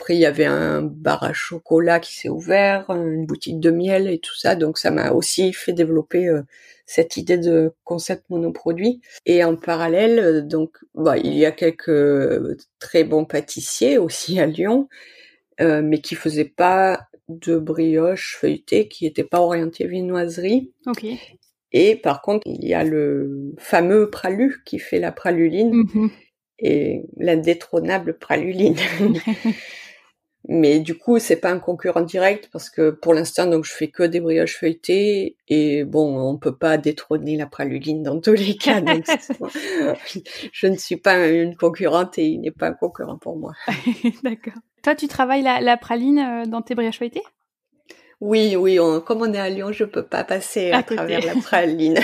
Après 0.00 0.16
il 0.16 0.20
y 0.20 0.26
avait 0.26 0.44
un 0.44 0.82
bar 0.82 1.22
à 1.22 1.32
chocolat 1.32 2.00
qui 2.00 2.16
s'est 2.16 2.28
ouvert, 2.28 2.90
une 2.90 3.26
boutique 3.26 3.60
de 3.60 3.70
miel 3.70 4.08
et 4.08 4.18
tout 4.18 4.34
ça. 4.34 4.56
Donc 4.56 4.76
ça 4.76 4.90
m'a 4.90 5.12
aussi 5.12 5.52
fait 5.52 5.72
développer 5.72 6.26
euh, 6.26 6.42
cette 6.84 7.16
idée 7.16 7.38
de 7.38 7.72
concept 7.84 8.28
monoproduit. 8.28 9.00
Et 9.24 9.44
en 9.44 9.54
parallèle, 9.54 10.18
euh, 10.18 10.42
donc 10.42 10.78
bah, 10.96 11.16
il 11.16 11.34
y 11.34 11.46
a 11.46 11.52
quelques 11.52 12.58
très 12.80 13.04
bons 13.04 13.24
pâtissiers 13.24 13.98
aussi 13.98 14.40
à 14.40 14.46
Lyon, 14.46 14.88
mais 15.60 16.00
qui 16.00 16.16
faisaient 16.16 16.44
pas 16.44 17.06
de 17.28 17.56
brioche 17.56 18.36
feuilletée, 18.40 18.88
qui 18.88 19.04
n'étaient 19.04 19.22
pas 19.22 19.40
orientés 19.40 19.86
viennoiserie. 19.86 20.72
Ok. 20.86 21.06
Et 21.76 21.96
par 21.96 22.22
contre, 22.22 22.46
il 22.46 22.64
y 22.64 22.72
a 22.72 22.84
le 22.84 23.52
fameux 23.58 24.08
Pralu 24.08 24.62
qui 24.64 24.78
fait 24.78 25.00
la 25.00 25.10
praluline 25.10 25.74
mhm. 25.74 26.10
et 26.60 27.02
l'indétrônable 27.16 28.16
praluline. 28.16 28.76
Mais 30.48 30.78
du 30.78 30.96
coup, 30.96 31.18
c'est 31.18 31.40
pas 31.40 31.50
un 31.50 31.58
concurrent 31.58 32.02
direct 32.02 32.48
parce 32.52 32.70
que 32.70 32.90
pour 32.90 33.12
l'instant, 33.12 33.46
donc 33.46 33.64
je 33.64 33.72
fais 33.72 33.88
que 33.88 34.04
des 34.04 34.20
brioches 34.20 34.56
feuilletées 34.56 35.36
et 35.48 35.84
bon, 35.84 36.16
on 36.20 36.36
peut 36.36 36.54
pas 36.54 36.76
détrôner 36.76 37.36
la 37.36 37.46
praluline 37.46 38.04
dans 38.04 38.20
tous 38.20 38.34
les 38.34 38.56
cas. 38.56 38.80
Donc 38.80 39.04
je 40.52 40.66
ne 40.68 40.76
suis 40.76 40.96
pas 40.96 41.26
une 41.26 41.56
concurrente 41.56 42.18
et 42.18 42.26
il 42.26 42.40
n'est 42.40 42.52
pas 42.52 42.68
un 42.68 42.74
concurrent 42.74 43.18
pour 43.18 43.36
moi. 43.36 43.52
D'accord. 44.22 44.60
Toi, 44.84 44.94
tu 44.94 45.08
travailles 45.08 45.42
la, 45.42 45.60
la 45.60 45.76
praline 45.76 46.18
euh, 46.18 46.46
dans 46.46 46.62
tes 46.62 46.76
brioches 46.76 46.98
feuilletées? 46.98 47.24
Oui, 48.20 48.56
oui, 48.56 48.78
comme 49.04 49.22
on 49.22 49.32
est 49.32 49.38
à 49.38 49.48
Lyon, 49.48 49.72
je 49.72 49.84
peux 49.84 50.04
pas 50.04 50.24
passer 50.24 50.70
à, 50.70 50.82
travers 50.82 51.24
la 51.24 51.34
praline. 51.42 51.98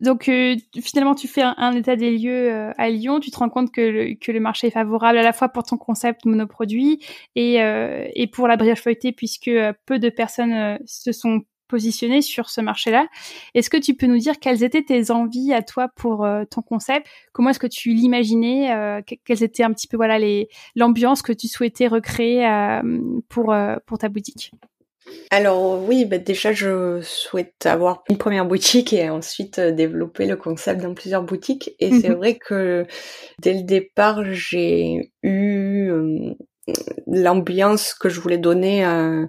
Donc 0.00 0.28
euh, 0.28 0.54
finalement, 0.80 1.14
tu 1.14 1.26
fais 1.26 1.42
un, 1.42 1.72
état 1.72 1.96
des 1.96 2.16
lieux 2.16 2.52
euh, 2.52 2.72
à 2.78 2.88
Lyon, 2.88 3.18
tu 3.18 3.30
te 3.30 3.36
rends 3.36 3.48
compte 3.48 3.72
que 3.72 3.80
le, 3.80 4.14
que 4.14 4.30
le 4.30 4.38
marché 4.38 4.68
est 4.68 4.70
favorable 4.70 5.18
à 5.18 5.22
la 5.22 5.32
fois 5.32 5.48
pour 5.48 5.64
ton 5.64 5.76
concept 5.76 6.24
monoproduit 6.24 7.04
et, 7.34 7.60
euh, 7.62 8.06
et 8.14 8.28
pour 8.28 8.46
la 8.46 8.56
brioche 8.56 8.80
feuilletée, 8.80 9.12
puisque 9.12 9.50
peu 9.86 9.98
de 9.98 10.08
personnes 10.08 10.78
se 10.86 11.10
sont 11.10 11.42
positionner 11.68 12.22
sur 12.22 12.50
ce 12.50 12.60
marché-là. 12.60 13.06
Est-ce 13.54 13.70
que 13.70 13.76
tu 13.76 13.94
peux 13.94 14.06
nous 14.06 14.18
dire 14.18 14.40
quelles 14.40 14.64
étaient 14.64 14.82
tes 14.82 15.10
envies 15.10 15.52
à 15.52 15.62
toi 15.62 15.88
pour 15.94 16.24
euh, 16.24 16.44
ton 16.50 16.62
concept? 16.62 17.06
Comment 17.32 17.50
est-ce 17.50 17.58
que 17.58 17.66
tu 17.66 17.90
l'imaginais 17.90 18.74
euh, 18.74 19.00
Quelles 19.24 19.44
étaient 19.44 19.62
un 19.62 19.72
petit 19.72 19.86
peu 19.86 19.96
voilà 19.96 20.18
les 20.18 20.48
l'ambiance 20.74 21.22
que 21.22 21.32
tu 21.32 21.46
souhaitais 21.46 21.86
recréer 21.86 22.46
euh, 22.46 22.82
pour 23.28 23.54
pour 23.86 23.98
ta 23.98 24.08
boutique? 24.08 24.52
Alors 25.30 25.82
oui, 25.82 26.04
bah 26.04 26.18
déjà 26.18 26.52
je 26.52 27.00
souhaite 27.02 27.64
avoir 27.64 28.02
une 28.10 28.18
première 28.18 28.44
boutique 28.44 28.92
et 28.92 29.08
ensuite 29.08 29.58
développer 29.58 30.26
le 30.26 30.36
concept 30.36 30.82
dans 30.82 30.92
plusieurs 30.92 31.22
boutiques. 31.22 31.70
Et 31.78 31.90
c'est 32.00 32.10
mhm. 32.10 32.16
vrai 32.16 32.34
que 32.36 32.86
dès 33.40 33.54
le 33.54 33.62
départ, 33.62 34.22
j'ai 34.32 35.12
eu 35.22 35.90
l'ambiance 37.06 37.94
que 37.94 38.08
je 38.08 38.20
voulais 38.20 38.38
donner 38.38 38.84
à, 38.84 39.26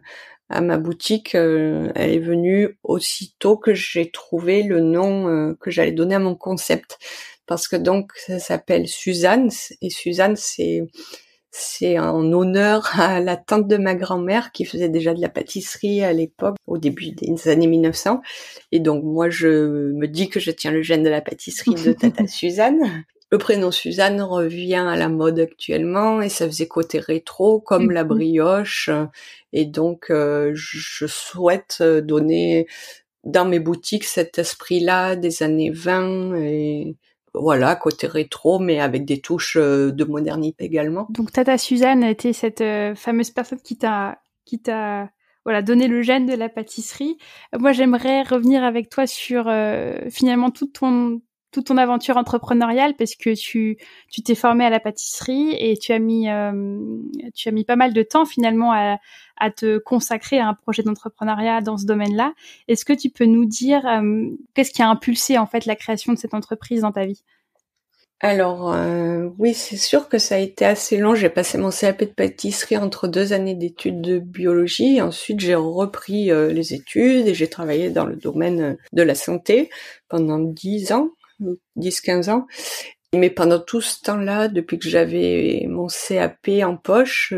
à 0.50 0.62
ma 0.62 0.78
boutique, 0.78 1.36
elle 1.36 1.92
est 1.96 2.20
venue 2.20 2.78
aussitôt 2.84 3.58
que 3.58 3.74
j'ai 3.74 4.12
trouvé 4.12 4.64
le 4.64 4.80
nom 4.82 5.56
que 5.60 5.72
j'allais 5.72 5.92
donner 5.92 6.16
à 6.16 6.20
mon 6.20 6.36
concept. 6.36 6.98
Parce 7.46 7.68
que 7.68 7.76
donc 7.76 8.12
ça 8.16 8.40
s'appelle 8.40 8.88
Suzanne 8.88 9.50
et 9.82 9.90
Suzanne 9.90 10.36
c'est 10.36 10.84
c'est 11.52 11.98
en 11.98 12.32
honneur 12.32 13.00
à 13.00 13.20
la 13.20 13.36
tante 13.36 13.68
de 13.68 13.78
ma 13.78 13.96
grand-mère 13.96 14.52
qui 14.52 14.66
faisait 14.66 14.90
déjà 14.90 15.14
de 15.14 15.22
la 15.22 15.30
pâtisserie 15.30 16.04
à 16.04 16.14
l'époque, 16.14 16.58
au 16.68 16.78
début 16.78 17.12
des 17.12 17.48
années 17.48 17.68
1900. 17.68 18.22
Et 18.72 18.80
donc 18.80 19.04
moi, 19.04 19.30
je 19.30 19.92
me 19.92 20.08
dis 20.08 20.30
que 20.30 20.40
je 20.40 20.52
tiens 20.52 20.72
le 20.72 20.82
gène 20.82 21.04
de 21.04 21.10
la 21.10 21.22
pâtisserie 21.22 21.74
de 21.74 21.94
Tata 22.00 22.28
Suzanne. 22.28 23.04
Le 23.32 23.38
prénom 23.38 23.72
Suzanne 23.72 24.22
revient 24.22 24.86
à 24.88 24.96
la 24.96 25.10
mode 25.10 25.40
actuellement 25.40 26.22
et 26.22 26.30
ça 26.30 26.48
faisait 26.48 26.68
côté 26.68 27.00
rétro 27.00 27.60
comme 27.60 27.92
la 27.92 28.04
mhm. 28.04 28.10
brioche. 28.10 28.90
Et 29.54 29.66
donc 29.66 30.10
euh, 30.10 30.52
je 30.56 31.06
souhaite 31.06 31.82
donner 31.82 32.68
dans 33.24 33.46
mes 33.46 33.60
boutiques 33.60 34.06
cet 34.06 34.40
esprit-là 34.40 35.16
des 35.16 35.44
années 35.44 35.72
20 35.72 36.36
et 36.36 36.98
voilà, 37.34 37.76
côté 37.76 38.08
rétro, 38.08 38.60
mais 38.60 38.80
avec 38.80 39.06
des 39.06 39.22
touches 39.22 39.58
euh, 39.58 39.92
de 39.92 40.04
modernité 40.04 40.64
également. 40.66 41.08
Donc 41.10 41.32
Tata 41.32 41.58
Suzanne 41.58 42.04
a 42.04 42.10
été 42.10 42.34
cette 42.34 42.62
euh, 42.62 42.96
fameuse 42.96 43.32
personne 43.32 43.62
qui 43.62 43.78
t'a 43.78 44.20
qui 44.46 44.60
t'a 44.60 45.10
voilà 45.46 45.62
donné 45.62 45.88
le 45.88 46.02
gène 46.02 46.26
de 46.26 46.34
la 46.34 46.50
pâtisserie. 46.50 47.18
Moi, 47.58 47.72
j'aimerais 47.72 48.24
revenir 48.24 48.64
avec 48.64 48.90
toi 48.90 49.08
sur 49.08 49.48
euh, 49.48 50.00
finalement 50.10 50.50
toute 50.52 50.74
ton 50.74 51.22
toute 51.52 51.68
ton 51.68 51.78
aventure 51.78 52.18
entrepreneuriale 52.18 52.96
parce 52.98 53.16
que 53.16 53.34
tu 53.34 53.78
tu 54.12 54.22
t'es 54.22 54.36
formé 54.36 54.66
à 54.66 54.70
la 54.70 54.80
pâtisserie 54.80 55.56
et 55.58 55.78
tu 55.78 55.92
as 55.92 56.00
mis 56.00 56.28
tu 57.36 57.50
as 57.50 57.52
mis 57.52 57.66
pas 57.66 57.76
mal 57.76 57.94
de 57.94 58.04
temps 58.04 58.26
finalement 58.26 58.72
à, 58.72 58.98
à 59.38 59.52
te 59.52 59.78
consacrer 59.78 60.40
à 60.40 60.48
un 60.48 60.54
projet 60.54 60.84
d'entrepreneuriat 60.84 61.62
dans 61.62 61.78
ce 61.78 61.86
domaine-là. 61.86 62.34
Est-ce 62.68 62.86
que 62.86 62.94
tu 62.94 63.10
peux 63.10 63.26
nous 63.26 63.46
dire 63.46 63.82
qu'est-ce 64.54 64.72
qui 64.72 64.82
a 64.82 64.90
impulsé 64.90 65.38
en 65.38 65.46
fait 65.46 65.66
la 65.66 65.76
création 65.76 66.14
de 66.14 66.18
cette 66.18 66.34
entreprise 66.34 66.82
dans 66.82 66.92
ta 66.92 67.06
vie? 67.06 67.24
Alors 68.22 68.74
euh, 68.74 69.30
oui, 69.38 69.54
c'est 69.54 69.78
sûr 69.78 70.10
que 70.10 70.18
ça 70.18 70.36
a 70.36 70.40
été 70.40 70.66
assez 70.66 70.98
long. 70.98 71.16
J'ai 71.16 71.30
passé 71.30 71.58
mon 71.58 71.70
CAP 71.70 72.02
de 72.02 72.06
pâtisserie 72.06 72.76
entre 72.76 73.08
deux 73.08 73.32
années 73.32 73.56
d'études 73.56 74.02
de 74.02 74.20
biologie. 74.20 75.02
Ensuite, 75.02 75.40
j'ai 75.40 75.56
repris 75.56 76.30
euh, 76.30 76.52
les 76.52 76.74
études 76.74 77.28
et 77.28 77.34
j'ai 77.34 77.48
travaillé 77.48 77.92
dans 77.92 78.06
le 78.06 78.18
domaine 78.18 78.78
de 78.92 79.04
la 79.04 79.16
santé 79.16 79.70
pendant 80.10 80.38
dix 80.38 80.92
ans, 80.92 81.12
10-15 81.78 82.30
ans. 82.30 82.48
Mais 83.14 83.30
pendant 83.30 83.60
tout 83.60 83.82
ce 83.82 84.02
temps-là, 84.02 84.48
depuis 84.48 84.78
que 84.78 84.88
j'avais 84.88 85.66
mon 85.68 85.88
CAP 85.88 86.50
en 86.64 86.78
poche, 86.78 87.34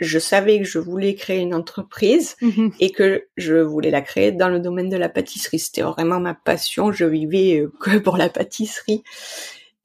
je, 0.00 0.18
savais 0.18 0.58
que 0.58 0.64
je 0.64 0.80
voulais 0.80 1.14
créer 1.14 1.40
une 1.40 1.54
entreprise 1.54 2.36
mhm. 2.40 2.72
et 2.80 2.90
que 2.90 3.28
je 3.36 3.54
voulais 3.54 3.90
la 3.90 4.02
créer 4.02 4.32
dans 4.32 4.48
le 4.48 4.58
domaine 4.58 4.88
de 4.88 4.96
la 4.96 5.08
pâtisserie. 5.08 5.60
C'était 5.60 5.82
vraiment 5.82 6.18
ma 6.18 6.34
passion. 6.34 6.90
Je 6.90 7.04
vivais 7.04 7.60
euh, 7.60 7.72
que 7.80 7.98
pour 7.98 8.16
la 8.16 8.28
pâtisserie. 8.28 9.04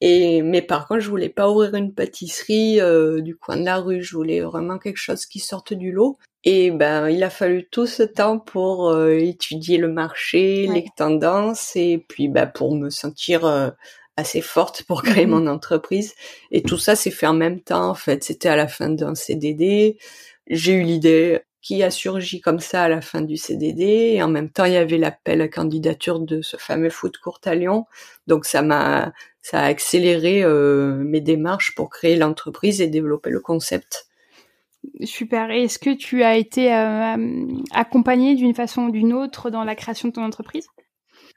Et 0.01 0.41
mais 0.41 0.61
par 0.61 0.87
contre, 0.87 1.01
je 1.01 1.09
voulais 1.09 1.29
pas 1.29 1.49
ouvrir 1.49 1.73
une 1.75 1.93
pâtisserie 1.93 2.81
euh, 2.81 3.21
du 3.21 3.35
coin 3.35 3.57
de 3.57 3.65
la 3.65 3.77
rue. 3.77 4.03
Je 4.03 4.15
voulais 4.15 4.41
vraiment 4.41 4.77
quelque 4.77 4.97
chose 4.97 5.25
qui 5.25 5.39
sorte 5.39 5.73
du 5.73 5.91
lot. 5.91 6.17
Et 6.43 6.71
ben, 6.71 7.09
il 7.09 7.23
a 7.23 7.29
fallu 7.29 7.67
tout 7.69 7.87
ce 7.87 8.03
temps 8.03 8.37
pour 8.39 8.89
euh, 8.89 9.17
étudier 9.17 9.77
le 9.77 9.87
marché, 9.87 10.67
les 10.67 10.85
tendances, 10.95 11.75
et 11.75 12.05
puis 12.07 12.27
ben 12.27 12.45
pour 12.45 12.75
me 12.75 12.89
sentir 12.89 13.45
euh, 13.45 13.69
assez 14.17 14.41
forte 14.41 14.83
pour 14.83 15.01
créer 15.03 15.25
mhm. 15.25 15.31
mon 15.31 15.47
entreprise. 15.47 16.13
Et 16.51 16.61
tout 16.61 16.77
ça 16.77 16.95
s'est 16.95 17.11
fait 17.11 17.27
en 17.27 17.33
même 17.33 17.61
temps. 17.61 17.89
En 17.89 17.95
fait, 17.95 18.23
c'était 18.23 18.49
à 18.49 18.55
la 18.55 18.67
fin 18.67 18.89
d'un 18.89 19.15
CDD. 19.15 19.97
J'ai 20.47 20.73
eu 20.73 20.83
l'idée 20.83 21.41
qui 21.65 21.81
a 21.81 21.89
surgi 21.89 22.41
comme 22.41 22.59
ça 22.59 22.83
à 22.83 22.89
la 22.89 23.01
fin 23.01 23.21
du 23.21 23.37
CDD. 23.37 24.13
Et 24.13 24.21
en 24.21 24.27
même 24.27 24.51
temps, 24.51 24.65
il 24.65 24.73
y 24.73 24.77
avait 24.77 24.99
l'appel 24.99 25.41
à 25.41 25.47
candidature 25.47 26.19
de 26.19 26.43
ce 26.43 26.57
fameux 26.57 26.91
foot 26.91 27.17
court 27.17 27.39
à 27.43 27.55
Lyon. 27.55 27.87
Donc 28.27 28.45
ça 28.45 28.61
m'a, 28.61 29.13
ça 29.41 29.61
a 29.61 29.65
accéléré 29.65 30.43
euh, 30.43 30.93
mes 30.93 31.21
démarches 31.21 31.73
pour 31.73 31.89
créer 31.89 32.17
l'entreprise 32.17 32.81
et 32.81 32.87
développer 32.87 33.31
le 33.31 33.39
concept. 33.39 34.05
Super. 35.03 35.49
Est-ce 35.49 35.79
que 35.79 35.89
tu 35.89 36.21
as 36.21 36.35
été 36.35 36.71
euh, 36.71 37.47
accompagné 37.71 38.35
d'une 38.35 38.53
façon 38.53 38.83
ou 38.83 38.91
d'une 38.91 39.11
autre 39.11 39.49
dans 39.49 39.63
la 39.63 39.73
création 39.73 40.09
de 40.09 40.13
ton 40.13 40.23
entreprise? 40.23 40.67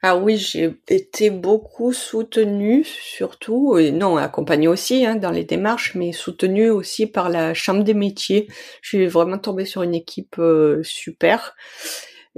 Ah 0.01 0.15
oui, 0.17 0.37
j'ai 0.37 0.73
été 0.87 1.29
beaucoup 1.29 1.91
soutenue, 1.91 2.85
surtout, 2.85 3.77
et 3.77 3.91
non, 3.91 4.15
accompagnée 4.15 4.69
aussi 4.69 5.05
hein, 5.05 5.15
dans 5.15 5.31
les 5.31 5.43
démarches, 5.43 5.93
mais 5.95 6.13
soutenue 6.13 6.69
aussi 6.69 7.05
par 7.05 7.27
la 7.29 7.53
Chambre 7.53 7.83
des 7.83 7.93
métiers. 7.93 8.47
Je 8.81 8.89
suis 8.89 9.07
vraiment 9.07 9.37
tombée 9.37 9.65
sur 9.65 9.83
une 9.83 9.93
équipe 9.93 10.37
euh, 10.39 10.81
super 10.83 11.53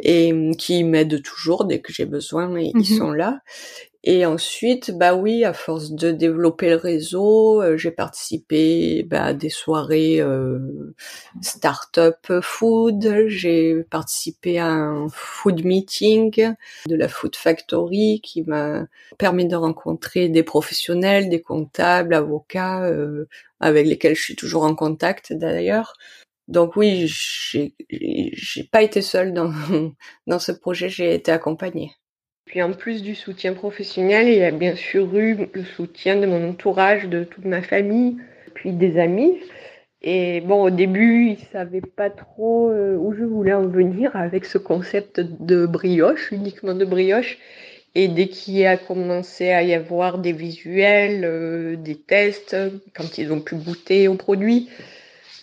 et 0.01 0.33
qui 0.57 0.83
m'aide 0.83 1.21
toujours 1.21 1.65
dès 1.65 1.81
que 1.81 1.93
j'ai 1.93 2.05
besoin, 2.05 2.55
et 2.57 2.71
ils 2.75 2.79
mmh 2.79 2.83
sont 2.97 3.11
là. 3.11 3.41
Et 4.03 4.25
ensuite, 4.25 4.91
bah 4.97 5.13
oui, 5.13 5.43
à 5.43 5.53
force 5.53 5.91
de 5.91 6.11
développer 6.11 6.69
le 6.69 6.75
réseau, 6.75 7.61
euh, 7.61 7.77
j'ai 7.77 7.91
participé 7.91 9.03
bah, 9.03 9.25
à 9.25 9.33
des 9.35 9.49
soirées 9.49 10.19
euh, 10.19 10.95
start-up 11.41 12.17
food, 12.41 13.25
j'ai 13.27 13.83
participé 13.91 14.57
à 14.57 14.67
un 14.69 15.07
food 15.09 15.63
meeting 15.63 16.55
de 16.87 16.95
la 16.95 17.07
Food 17.07 17.35
Factory 17.35 18.21
qui 18.23 18.41
m'a 18.41 18.87
permis 19.19 19.47
de 19.47 19.55
rencontrer 19.55 20.29
des 20.29 20.43
professionnels, 20.43 21.29
des 21.29 21.41
comptables, 21.41 22.15
avocats, 22.15 22.83
euh, 22.85 23.27
avec 23.59 23.85
lesquels 23.85 24.15
je 24.15 24.23
suis 24.23 24.35
toujours 24.35 24.63
en 24.63 24.73
contact 24.73 25.31
d'ailleurs. 25.31 25.93
Donc 26.47 26.75
oui, 26.75 27.05
j'ai 27.07 28.63
pas 28.71 28.81
été 28.83 29.01
seule 29.03 29.33
dans, 29.33 29.51
dans 30.27 30.39
ce 30.39 30.51
projet, 30.51 30.89
j'ai 30.89 31.13
été 31.15 31.31
accompagnée. 31.31 31.91
Puis 32.45 32.61
en 32.61 32.73
plus 32.73 33.01
du 33.01 33.15
soutien 33.15 33.53
professionnel, 33.53 34.27
il 34.27 34.37
y 34.37 34.43
a 34.43 34.51
bien 34.51 34.75
sûr 34.75 35.15
eu 35.15 35.47
le 35.53 35.63
soutien 35.63 36.15
de 36.17 36.25
mon 36.25 36.49
entourage, 36.49 37.07
de 37.07 37.23
toute 37.23 37.45
ma 37.45 37.61
famille, 37.61 38.17
puis 38.53 38.71
des 38.73 38.99
amis. 38.99 39.39
Et 40.01 40.41
bon, 40.41 40.63
au 40.63 40.69
début, 40.71 41.27
ils 41.29 41.45
savaient 41.51 41.81
pas 41.81 42.09
trop 42.09 42.69
euh, 42.71 42.97
où 42.97 43.13
je 43.13 43.23
voulais 43.23 43.53
en 43.53 43.67
venir 43.67 44.15
avec 44.15 44.45
ce 44.45 44.57
concept 44.57 45.19
de 45.19 45.65
brioche, 45.67 46.31
uniquement 46.31 46.73
de 46.73 46.85
brioche. 46.85 47.37
Et 47.93 48.07
dès 48.07 48.27
qu'il 48.27 48.65
a 48.65 48.77
commencé 48.77 49.49
à 49.49 49.63
y 49.63 49.73
avoir 49.73 50.17
des 50.17 50.31
visuels, 50.31 51.23
euh, 51.25 51.75
des 51.75 51.95
tests, 51.95 52.55
quand 52.95 53.17
ils 53.17 53.31
ont 53.31 53.41
pu 53.41 53.55
goûter 53.55 54.07
au 54.07 54.15
produit, 54.15 54.69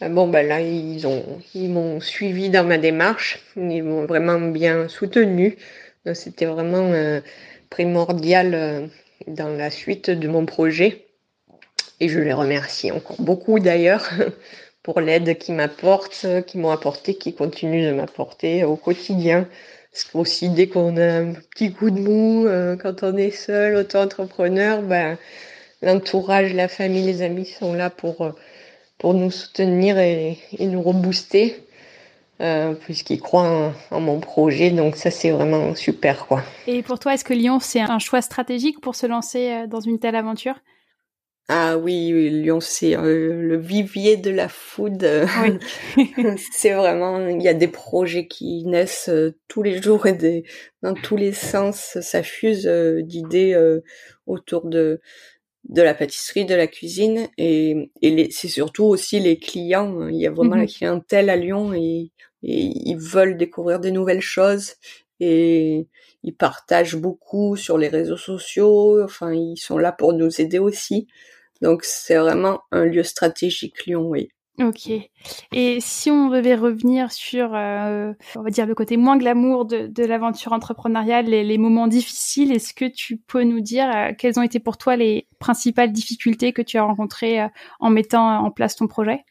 euh, 0.02 0.08
bon 0.08 0.28
ben 0.28 0.46
là 0.46 0.60
ils 0.60 1.70
m'ont 1.70 2.00
suivi 2.00 2.48
dans 2.48 2.64
ma 2.64 2.78
démarche, 2.78 3.40
ils 3.56 3.82
m'ont 3.82 4.06
vraiment 4.06 4.40
bien 4.40 4.88
soutenu. 4.88 5.56
C'était 6.14 6.46
vraiment 6.46 6.92
euh, 6.92 7.20
primordial 7.70 8.54
euh, 8.54 8.86
dans 9.26 9.48
la 9.48 9.70
suite 9.70 10.10
de 10.10 10.28
mon 10.28 10.46
projet. 10.46 11.06
Et 12.00 12.08
je 12.08 12.20
les 12.20 12.32
remercie 12.32 12.92
encore 12.92 13.20
beaucoup 13.20 13.58
d'ailleurs 13.58 14.08
pour 14.82 15.00
l'aide 15.00 15.36
qu'ils 15.38 15.54
m'apportent, 15.54 16.26
qu'ils 16.46 16.60
m'ont 16.60 16.70
apporté, 16.70 17.14
qu'ils 17.14 17.34
continuent 17.34 17.86
de 17.86 17.92
m'apporter 17.92 18.64
au 18.64 18.76
quotidien. 18.76 19.48
Parce 19.92 20.04
qu'aussi, 20.04 20.48
dès 20.50 20.68
qu'on 20.68 20.96
a 20.96 21.20
un 21.20 21.32
petit 21.32 21.72
coup 21.72 21.90
de 21.90 21.98
mou, 21.98 22.46
euh, 22.46 22.76
quand 22.76 23.02
on 23.02 23.16
est 23.16 23.30
seul, 23.30 23.74
auto-entrepreneur, 23.76 24.82
ben, 24.82 25.18
l'entourage, 25.82 26.54
la 26.54 26.68
famille, 26.68 27.06
les 27.06 27.22
amis 27.22 27.46
sont 27.46 27.72
là 27.72 27.90
pour, 27.90 28.34
nous 29.02 29.30
soutenir 29.30 29.98
et 29.98 30.38
nous 30.60 30.82
rebooster. 30.82 31.56
Euh, 32.40 32.74
puisqu'il 32.74 33.20
croit 33.20 33.74
en, 33.90 34.00
mon 34.00 34.20
projet. 34.20 34.70
Donc 34.70 34.94
ça, 34.94 35.10
c'est 35.10 35.30
vraiment 35.30 35.74
super, 35.74 36.26
quoi. 36.26 36.44
Et 36.68 36.84
pour 36.84 37.00
toi, 37.00 37.14
est-ce 37.14 37.24
que 37.24 37.34
Lyon, 37.34 37.58
c'est 37.58 37.80
un 37.80 37.98
choix 37.98 38.22
stratégique 38.22 38.80
pour 38.80 38.94
se 38.94 39.06
lancer 39.06 39.50
euh, 39.50 39.66
dans 39.66 39.80
une 39.80 39.98
telle 39.98 40.14
aventure? 40.14 40.54
Ah 41.48 41.76
oui, 41.78 42.12
Lyon, 42.30 42.60
c'est 42.60 42.96
euh, 42.96 43.42
le 43.42 43.56
vivier 43.56 44.16
de 44.16 44.30
la 44.30 44.48
food. 44.48 45.04
c'est 46.52 46.74
vraiment, 46.74 47.26
il 47.26 47.42
y 47.42 47.48
a 47.48 47.54
des 47.54 47.66
projets 47.66 48.28
qui 48.28 48.64
naissent 48.66 49.10
tous 49.48 49.64
les 49.64 49.82
jours 49.82 50.06
et 50.06 50.12
des, 50.12 50.44
dans 50.82 50.94
tous 50.94 51.16
les 51.16 51.32
sens. 51.32 51.98
Ça 52.00 52.22
fuse 52.22 52.68
d'idées 53.02 53.56
autour 54.26 54.66
de 54.66 55.00
de 55.68 55.82
la 55.82 55.92
pâtisserie, 55.92 56.46
de 56.46 56.54
la 56.54 56.66
cuisine 56.66 57.28
et, 57.36 57.90
et 58.00 58.30
c'est 58.30 58.48
surtout 58.48 58.84
aussi 58.84 59.20
les 59.20 59.38
clients. 59.38 60.08
Il 60.08 60.16
y 60.16 60.26
a 60.26 60.30
vraiment 60.30 60.54
la 60.54 60.62
mhm. 60.62 60.68
clientèle 60.68 61.28
à 61.28 61.36
Lyon 61.36 61.74
et 61.74 62.10
et 62.42 62.72
ils 62.88 62.98
veulent 62.98 63.36
découvrir 63.36 63.80
des 63.80 63.90
nouvelles 63.90 64.20
choses 64.20 64.74
et 65.20 65.88
ils 66.22 66.34
partagent 66.34 66.96
beaucoup 66.96 67.56
sur 67.56 67.78
les 67.78 67.88
réseaux 67.88 68.16
sociaux. 68.16 69.02
Enfin, 69.02 69.32
ils 69.32 69.56
sont 69.56 69.78
là 69.78 69.92
pour 69.92 70.12
nous 70.12 70.40
aider 70.40 70.58
aussi. 70.58 71.08
Donc, 71.62 71.82
c'est 71.84 72.16
vraiment 72.16 72.60
un 72.70 72.84
lieu 72.84 73.02
stratégique, 73.02 73.86
Lyon, 73.86 74.08
oui. 74.08 74.28
Ok. 74.60 74.90
Et 75.52 75.78
si 75.80 76.10
on 76.10 76.30
devait 76.30 76.56
revenir 76.56 77.12
sur, 77.12 77.54
euh, 77.54 78.12
on 78.34 78.42
va 78.42 78.50
dire, 78.50 78.66
le 78.66 78.74
côté 78.74 78.96
moins 78.96 79.16
glamour 79.16 79.66
de, 79.66 80.04
l'aventure 80.04 80.52
entrepreneuriale, 80.52 81.26
les, 81.26 81.44
les, 81.44 81.58
moments 81.58 81.86
difficiles, 81.86 82.50
est-ce 82.50 82.74
que 82.74 82.84
tu 82.84 83.18
peux 83.18 83.44
nous 83.44 83.60
dire 83.60 83.88
euh, 83.94 84.12
quelles 84.18 84.38
ont 84.38 84.42
été 84.42 84.58
pour 84.58 84.76
toi 84.76 84.96
les 84.96 85.28
principales 85.38 85.92
difficultés 85.92 86.52
que 86.52 86.62
tu 86.62 86.76
as 86.76 86.82
rencontrées 86.82 87.42
euh, 87.42 87.48
en 87.78 87.90
mettant 87.90 88.44
en 88.44 88.50
place 88.50 88.74
ton 88.74 88.88
projet? 88.88 89.24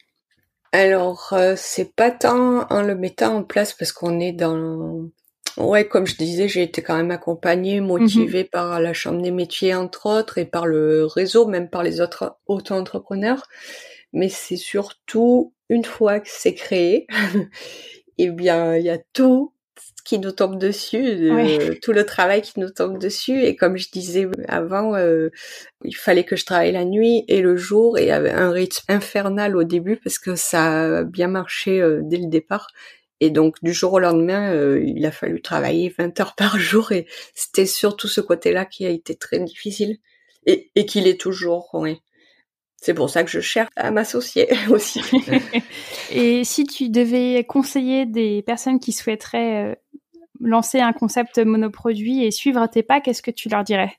Alors, 0.72 1.30
euh, 1.34 1.56
c'est 1.56 1.96
pas 1.96 2.12
tant 2.12 2.68
en 2.70 2.82
le 2.82 2.96
mettant 2.96 3.38
en 3.38 3.44
place 3.44 3.74
parce 3.74 3.92
qu'on 3.92 4.20
est 4.20 4.34
dans... 4.34 5.10
Ouais, 5.58 5.88
comme 5.88 6.06
je 6.06 6.16
disais, 6.16 6.48
j'ai 6.48 6.64
été 6.64 6.84
quand 6.84 6.96
même 6.96 7.10
accompagnée, 7.10 7.82
motivée 7.82 8.44
mhm. 8.44 8.50
par 8.50 8.80
la 8.80 8.94
Chambre 8.94 9.22
des 9.22 9.32
métiers, 9.32 9.74
entre 9.74 10.06
autres, 10.06 10.38
et 10.38 10.46
par 10.46 10.68
le 10.68 11.06
réseau, 11.06 11.48
même 11.48 11.70
par 11.70 11.82
les 11.82 12.00
autres 12.00 12.38
auto-entrepreneurs. 12.46 13.48
Mais 14.14 14.30
c'est 14.30 14.58
surtout, 14.58 15.54
une 15.70 15.86
fois 15.86 16.20
que 16.20 16.30
c'est 16.30 16.54
créé, 16.54 17.08
eh 18.20 18.30
bien, 18.30 18.76
il 18.76 18.86
y 18.86 18.90
a 18.90 19.00
tout 19.14 19.54
qui 20.08 20.20
nous 20.20 20.32
tombe 20.32 20.58
dessus, 20.58 21.30
euh, 21.32 21.76
tout 21.82 21.92
le 21.92 22.06
travail 22.06 22.42
qui 22.42 22.60
nous 22.60 22.70
tombe 22.70 22.98
dessus. 22.98 23.44
Et 23.44 23.56
comme 23.56 23.78
je 23.78 23.90
disais 23.92 24.28
avant, 24.48 24.96
euh, 24.96 25.30
il 25.84 25.96
fallait 25.96 26.24
que 26.24 26.38
je 26.38 26.46
travaille 26.46 26.72
la 26.72 26.86
nuit 26.86 27.26
et 27.28 27.42
le 27.42 27.58
jour 27.58 27.98
et 27.98 28.10
avait 28.12 28.32
un 28.32 28.52
rythme 28.52 28.86
infernal 28.88 29.58
au 29.58 29.64
début 29.64 29.98
parce 29.98 30.18
que 30.18 30.36
ça 30.36 31.00
a 31.00 31.04
bien 31.04 31.28
marché 31.28 31.82
euh, 31.82 32.00
dès 32.04 32.18
le 32.18 32.28
départ. 32.28 32.68
Et 33.20 33.32
donc 33.32 33.56
du 33.64 33.74
jour 33.74 33.94
au 33.94 34.00
lendemain, 34.00 34.54
il 34.78 35.04
a 35.06 35.12
fallu 35.12 35.42
travailler 35.42 35.94
20 35.98 36.20
heures 36.20 36.36
par 36.36 36.60
jour 36.60 36.92
et 36.92 37.08
c'était 37.34 37.66
surtout 37.66 38.08
ce 38.08 38.22
côté-là 38.22 38.64
qui 38.66 38.86
a 38.86 38.90
été 38.90 39.16
très 39.16 39.40
difficile 39.40 39.98
et, 40.46 40.70
et 40.76 40.86
qu'il 40.86 41.08
est 41.08 41.20
toujours. 41.20 41.70
Oui. 41.74 42.00
C'est 42.80 42.94
pour 42.94 43.10
ça 43.10 43.24
que 43.24 43.30
je 43.30 43.40
cherche 43.40 43.70
à 43.76 43.92
m'associer 43.92 44.48
aussi. 44.70 45.02
et 46.12 46.44
si 46.44 46.64
tu 46.66 46.90
devais 46.90 47.44
conseiller 47.44 48.06
des 48.06 48.42
personnes 48.44 48.80
qui 48.80 48.92
souhaiteraient 48.92 49.78
lancer 50.40 50.80
un 50.80 50.94
concept 50.94 51.40
monoproduit 51.40 52.24
et 52.24 52.32
suivre 52.32 52.68
tes 52.68 52.84
pas, 52.84 53.02
qu'est-ce 53.02 53.22
que 53.22 53.32
tu 53.32 53.50
leur 53.50 53.64
dirais? 53.64 53.96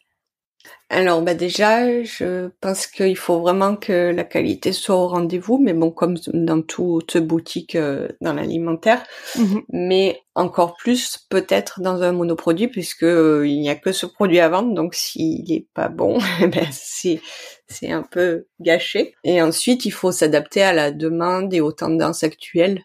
Alors 0.91 1.21
bah 1.21 1.35
déjà, 1.35 2.03
je 2.03 2.49
pense 2.61 2.87
qu'il 2.87 3.17
faut 3.17 3.41
vraiment 3.41 3.77
que 3.77 4.11
la 4.11 4.25
qualité 4.25 4.73
soit 4.73 4.97
au 4.97 5.07
rendez-vous, 5.07 5.59
mais 5.59 5.75
bon 5.75 5.91
comme 5.91 6.17
dans 6.33 6.63
toute 6.63 7.19
boutique 7.19 7.75
euh, 7.75 8.09
dans 8.23 8.33
l'alimentaire, 8.33 9.05
mhm. 9.37 9.63
mais 9.69 10.23
encore 10.35 10.77
plus 10.77 11.19
peut-être 11.29 11.81
dans 11.83 12.03
un 12.03 12.13
monoproduit 12.13 12.69
puisque 12.69 13.05
euh, 13.05 13.47
il 13.47 13.61
n'y 13.61 13.69
a 13.69 13.75
que 13.75 13.93
ce 13.93 14.07
produit 14.07 14.41
à 14.41 14.49
vendre, 14.49 14.75
donc 14.75 14.95
s'il 14.95 15.51
est 15.53 15.69
pas 15.75 15.89
bon, 15.89 16.19
ben 16.41 16.67
c'est 16.73 17.21
c'est 17.69 17.91
un 17.91 18.03
peu 18.03 18.47
gâché. 18.61 19.15
Et 19.25 19.43
ensuite 19.43 19.85
il 19.85 19.93
faut 19.93 20.13
s'adapter 20.13 20.63
à 20.63 20.73
la 20.73 20.91
demande 20.91 21.53
et 21.55 21.61
aux 21.61 21.73
tendances 21.73 22.23
actuelles 22.25 22.83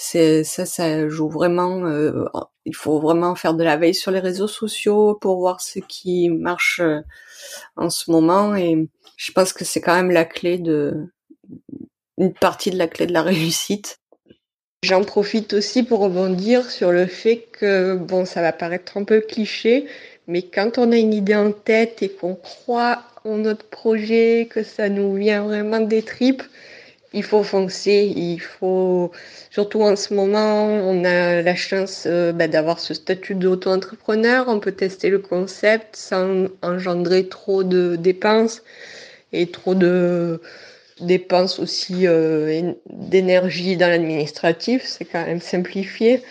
c'est 0.00 0.44
ça, 0.44 0.64
ça 0.64 1.08
joue 1.08 1.28
vraiment. 1.28 1.84
Euh, 1.86 2.24
il 2.64 2.76
faut 2.76 3.00
vraiment 3.00 3.34
faire 3.34 3.54
de 3.54 3.64
la 3.64 3.76
veille 3.76 3.96
sur 3.96 4.12
les 4.12 4.20
réseaux 4.20 4.46
sociaux 4.46 5.16
pour 5.20 5.38
voir 5.40 5.60
ce 5.60 5.80
qui 5.80 6.28
marche 6.28 6.78
euh, 6.78 7.00
en 7.74 7.90
ce 7.90 8.12
moment. 8.12 8.54
Et 8.54 8.88
je 9.16 9.32
pense 9.32 9.52
que 9.52 9.64
c'est 9.64 9.80
quand 9.80 9.96
même 9.96 10.12
la 10.12 10.24
clé 10.24 10.58
de 10.58 10.94
une 12.16 12.32
partie 12.32 12.70
de 12.70 12.78
la 12.78 12.86
clé 12.86 13.06
de 13.06 13.12
la 13.12 13.22
réussite. 13.24 13.98
J'en 14.84 15.02
profite 15.02 15.52
aussi 15.54 15.82
pour 15.82 15.98
rebondir 15.98 16.70
sur 16.70 16.92
le 16.92 17.06
fait 17.06 17.48
que 17.50 17.96
bon, 17.96 18.24
ça 18.24 18.40
va 18.40 18.52
paraître 18.52 18.96
un 18.98 19.02
peu 19.02 19.20
cliché, 19.20 19.88
mais 20.28 20.42
quand 20.42 20.78
on 20.78 20.92
a 20.92 20.96
une 20.96 21.14
idée 21.14 21.34
en 21.34 21.52
tête 21.52 22.02
et 22.02 22.10
qu'on 22.10 22.34
croit 22.34 23.02
en 23.24 23.38
notre 23.38 23.64
projet, 23.64 24.46
que 24.48 24.62
ça 24.62 24.90
nous 24.90 25.14
vient 25.14 25.42
vraiment 25.42 25.80
des 25.80 26.02
tripes, 26.02 26.42
il 27.14 27.22
faut 27.22 27.42
foncer, 27.42 28.12
il 28.14 28.38
faut 28.38 29.10
surtout 29.50 29.80
en 29.80 29.96
ce 29.96 30.12
moment, 30.12 30.66
on 30.66 31.04
a 31.04 31.40
la 31.40 31.54
chance 31.54 32.04
euh, 32.06 32.32
bah, 32.32 32.46
d'avoir 32.46 32.78
ce 32.78 32.92
statut 32.92 33.34
d'auto-entrepreneur, 33.34 34.44
on 34.48 34.60
peut 34.60 34.72
tester 34.72 35.08
le 35.08 35.18
concept 35.18 35.96
sans 35.96 36.48
engendrer 36.60 37.26
trop 37.28 37.64
de 37.64 37.96
dépenses 37.96 38.62
et 39.32 39.50
trop 39.50 39.74
de 39.74 40.42
dépenses 41.00 41.58
aussi 41.58 42.06
euh, 42.06 42.72
d'énergie 42.90 43.78
dans 43.78 43.88
l'administratif, 43.88 44.82
c'est 44.84 45.06
quand 45.06 45.24
même 45.24 45.40
simplifié. 45.40 46.22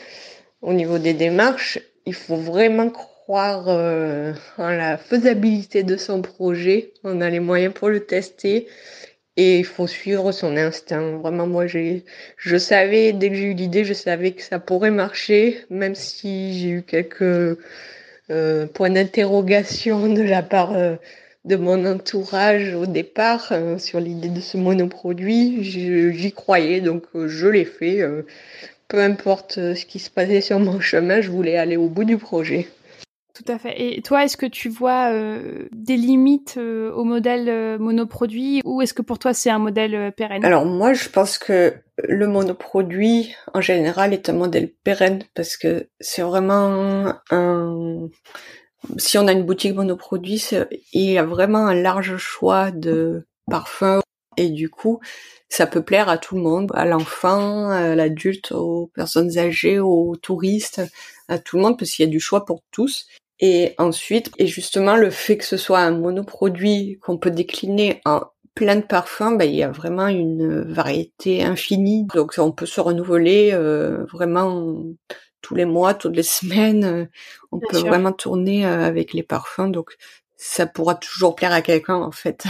Au 0.61 0.73
niveau 0.73 0.99
des 0.99 1.13
démarches, 1.13 1.79
il 2.05 2.13
faut 2.13 2.35
vraiment 2.35 2.89
croire 2.89 3.16
euh, 3.29 4.33
en 4.57 4.69
la 4.69 4.97
faisabilité 4.97 5.83
de 5.83 5.97
son 5.97 6.21
projet, 6.21 6.93
on 7.03 7.19
a 7.21 7.29
les 7.29 7.41
moyens 7.41 7.73
pour 7.73 7.89
le 7.89 7.99
tester 7.99 8.67
et 9.35 9.59
il 9.59 9.65
faut 9.65 9.87
suivre 9.87 10.31
son 10.31 10.55
instinct. 10.55 11.17
Vraiment, 11.17 11.45
moi, 11.45 11.67
j'ai, 11.67 12.05
je 12.37 12.57
savais, 12.57 13.11
dès 13.13 13.29
que 13.29 13.35
j'ai 13.35 13.51
eu 13.51 13.53
l'idée, 13.53 13.83
je 13.83 13.93
savais 13.93 14.31
que 14.31 14.41
ça 14.41 14.59
pourrait 14.59 14.91
marcher, 14.91 15.59
même 15.69 15.93
si 15.93 16.57
j'ai 16.59 16.69
eu 16.69 16.83
quelques 16.83 17.57
euh, 18.31 18.65
points 18.73 18.89
d'interrogation 18.89 20.07
de 20.13 20.21
la 20.23 20.41
part 20.41 20.73
euh, 20.75 20.95
de 21.45 21.55
mon 21.57 21.85
entourage 21.85 22.73
au 22.75 22.85
départ 22.85 23.53
sur 23.77 23.99
l'idée 23.99 24.29
de 24.29 24.41
ce 24.41 24.57
monoproduit. 24.57 25.63
J'y 25.63 26.31
croyais, 26.31 26.81
donc 26.81 27.03
je 27.13 27.47
l'ai 27.47 27.65
fait. 27.65 28.01
peu 28.89 28.99
importe 28.99 29.53
ce 29.53 29.85
qui 29.85 29.99
se 29.99 30.09
passait 30.09 30.41
sur 30.41 30.59
mon 30.59 30.79
chemin, 30.81 31.21
je 31.21 31.31
voulais 31.31 31.57
aller 31.57 31.77
au 31.77 31.87
bout 31.87 32.03
du 32.03 32.17
projet. 32.17 32.67
Tout 33.37 33.51
à 33.51 33.59
fait. 33.59 33.75
Et 33.79 34.01
toi, 34.01 34.23
est-ce 34.23 34.35
que 34.35 34.47
tu 34.47 34.67
vois 34.67 35.11
euh, 35.11 35.67
des 35.71 35.95
limites 35.95 36.55
euh, 36.57 36.91
au 36.93 37.03
modèle 37.03 37.47
euh, 37.49 37.77
monoproduit 37.77 38.61
ou 38.65 38.81
est-ce 38.81 38.95
que 38.95 39.03
pour 39.03 39.19
toi 39.19 39.31
c'est 39.31 39.51
un 39.51 39.59
modèle 39.59 40.11
pérenne? 40.13 40.43
Alors 40.43 40.65
moi, 40.65 40.93
je 40.93 41.07
pense 41.07 41.37
que 41.37 41.75
le 42.03 42.27
monoproduit 42.27 43.35
en 43.53 43.61
général 43.61 44.11
est 44.11 44.29
un 44.29 44.33
modèle 44.33 44.71
pérenne 44.83 45.21
parce 45.35 45.55
que 45.55 45.87
c'est 45.99 46.23
vraiment 46.23 47.13
un... 47.29 48.09
Si 48.97 49.19
on 49.19 49.27
a 49.27 49.33
une 49.33 49.43
boutique 49.43 49.75
monoproduit, 49.75 50.43
il 50.93 51.11
y 51.11 51.19
a 51.19 51.23
vraiment 51.23 51.67
un 51.67 51.75
large 51.75 52.17
choix 52.17 52.71
de 52.71 53.27
parfums 53.45 54.01
et 54.35 54.49
du 54.49 54.69
coup, 54.69 54.99
ça 55.47 55.67
peut 55.67 55.83
plaire 55.83 56.09
à 56.09 56.17
tout 56.17 56.35
le 56.35 56.41
monde, 56.41 56.71
à 56.73 56.85
l'enfant, 56.85 57.69
à 57.69 57.93
l'adulte, 57.93 58.51
aux 58.51 58.89
personnes 58.95 59.37
âgées, 59.37 59.79
aux 59.79 60.15
touristes, 60.15 60.81
à 61.27 61.37
tout 61.37 61.57
le 61.57 61.61
monde 61.61 61.77
parce 61.77 61.91
qu'il 61.91 62.03
y 62.03 62.07
a 62.07 62.11
du 62.11 62.19
choix 62.19 62.45
pour 62.45 62.63
tous. 62.71 63.05
Et 63.39 63.75
ensuite, 63.77 64.31
et 64.37 64.47
justement, 64.47 64.95
le 64.95 65.09
fait 65.09 65.37
que 65.37 65.45
ce 65.45 65.57
soit 65.57 65.79
un 65.79 65.91
monoproduit 65.91 66.97
qu'on 67.01 67.17
peut 67.17 67.31
décliner 67.31 68.01
en 68.05 68.21
plein 68.55 68.77
de 68.77 68.81
parfums, 68.81 69.37
ben, 69.37 69.45
il 69.45 69.55
y 69.55 69.63
a 69.63 69.69
vraiment 69.69 70.07
une 70.07 70.61
variété 70.61 71.43
infinie. 71.43 72.05
Donc 72.13 72.33
on 72.39 72.51
peut 72.51 72.65
se 72.65 72.81
renouveler 72.81 73.51
euh, 73.53 74.05
vraiment 74.11 74.83
tous 75.41 75.53
les 75.53 75.65
mois, 75.65 75.93
toutes 75.93 76.15
les 76.15 76.23
semaines. 76.23 77.07
On 77.51 77.59
peut 77.59 77.77
vraiment 77.77 78.11
tourner 78.11 78.65
euh, 78.65 78.83
avec 78.83 79.13
les 79.13 79.23
parfums. 79.23 79.69
Donc 79.71 79.95
ça 80.35 80.65
pourra 80.65 80.95
toujours 80.95 81.35
plaire 81.35 81.53
à 81.53 81.61
quelqu'un 81.61 81.95
en 81.95 82.11
fait. 82.11 82.45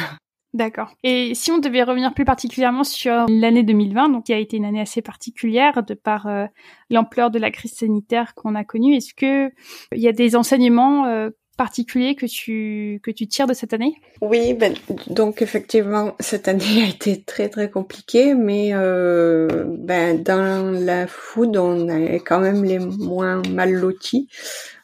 D'accord. 0.57 0.95
Et 1.03 1.35
si 1.35 1.51
on 1.51 1.59
devait 1.59 1.83
revenir 1.83 2.15
plus 2.15 2.25
particulièrement 2.25 2.83
sur 2.83 3.27
l'année 3.29 3.61
2020, 3.61 4.09
donc 4.09 4.23
qui 4.25 4.33
a 4.33 4.39
été 4.39 4.57
une 4.57 4.65
année 4.65 4.81
assez 4.81 5.03
particulière 5.03 5.83
de 5.83 5.93
par 5.93 6.25
euh, 6.25 6.47
l'ampleur 6.89 7.29
de 7.29 7.37
la 7.37 7.51
crise 7.51 7.75
sanitaire 7.75 8.33
qu'on 8.33 8.55
a 8.55 8.63
connue, 8.63 8.95
est-ce 8.95 9.13
que 9.13 9.51
il 9.91 10.01
y 10.01 10.07
a 10.07 10.11
des 10.13 10.35
enseignements 10.35 11.05
euh, 11.05 11.29
particuliers 11.57 12.15
que 12.15 12.25
tu 12.25 12.99
que 13.03 13.11
tu 13.11 13.27
tires 13.27 13.47
de 13.47 13.53
cette 13.53 13.73
année? 13.73 13.95
Oui, 14.21 14.53
ben, 14.53 14.73
donc 15.07 15.41
effectivement 15.41 16.15
cette 16.19 16.47
année 16.47 16.83
a 16.83 16.87
été 16.87 17.21
très 17.23 17.49
très 17.49 17.69
compliquée, 17.69 18.33
mais 18.35 18.69
euh, 18.73 19.65
ben 19.67 20.21
dans 20.21 20.71
la 20.71 21.07
food 21.07 21.57
on 21.57 21.89
est 21.89 22.19
quand 22.19 22.39
même 22.39 22.63
les 22.63 22.79
moins 22.79 23.41
mal 23.51 23.73
lotis. 23.73 24.29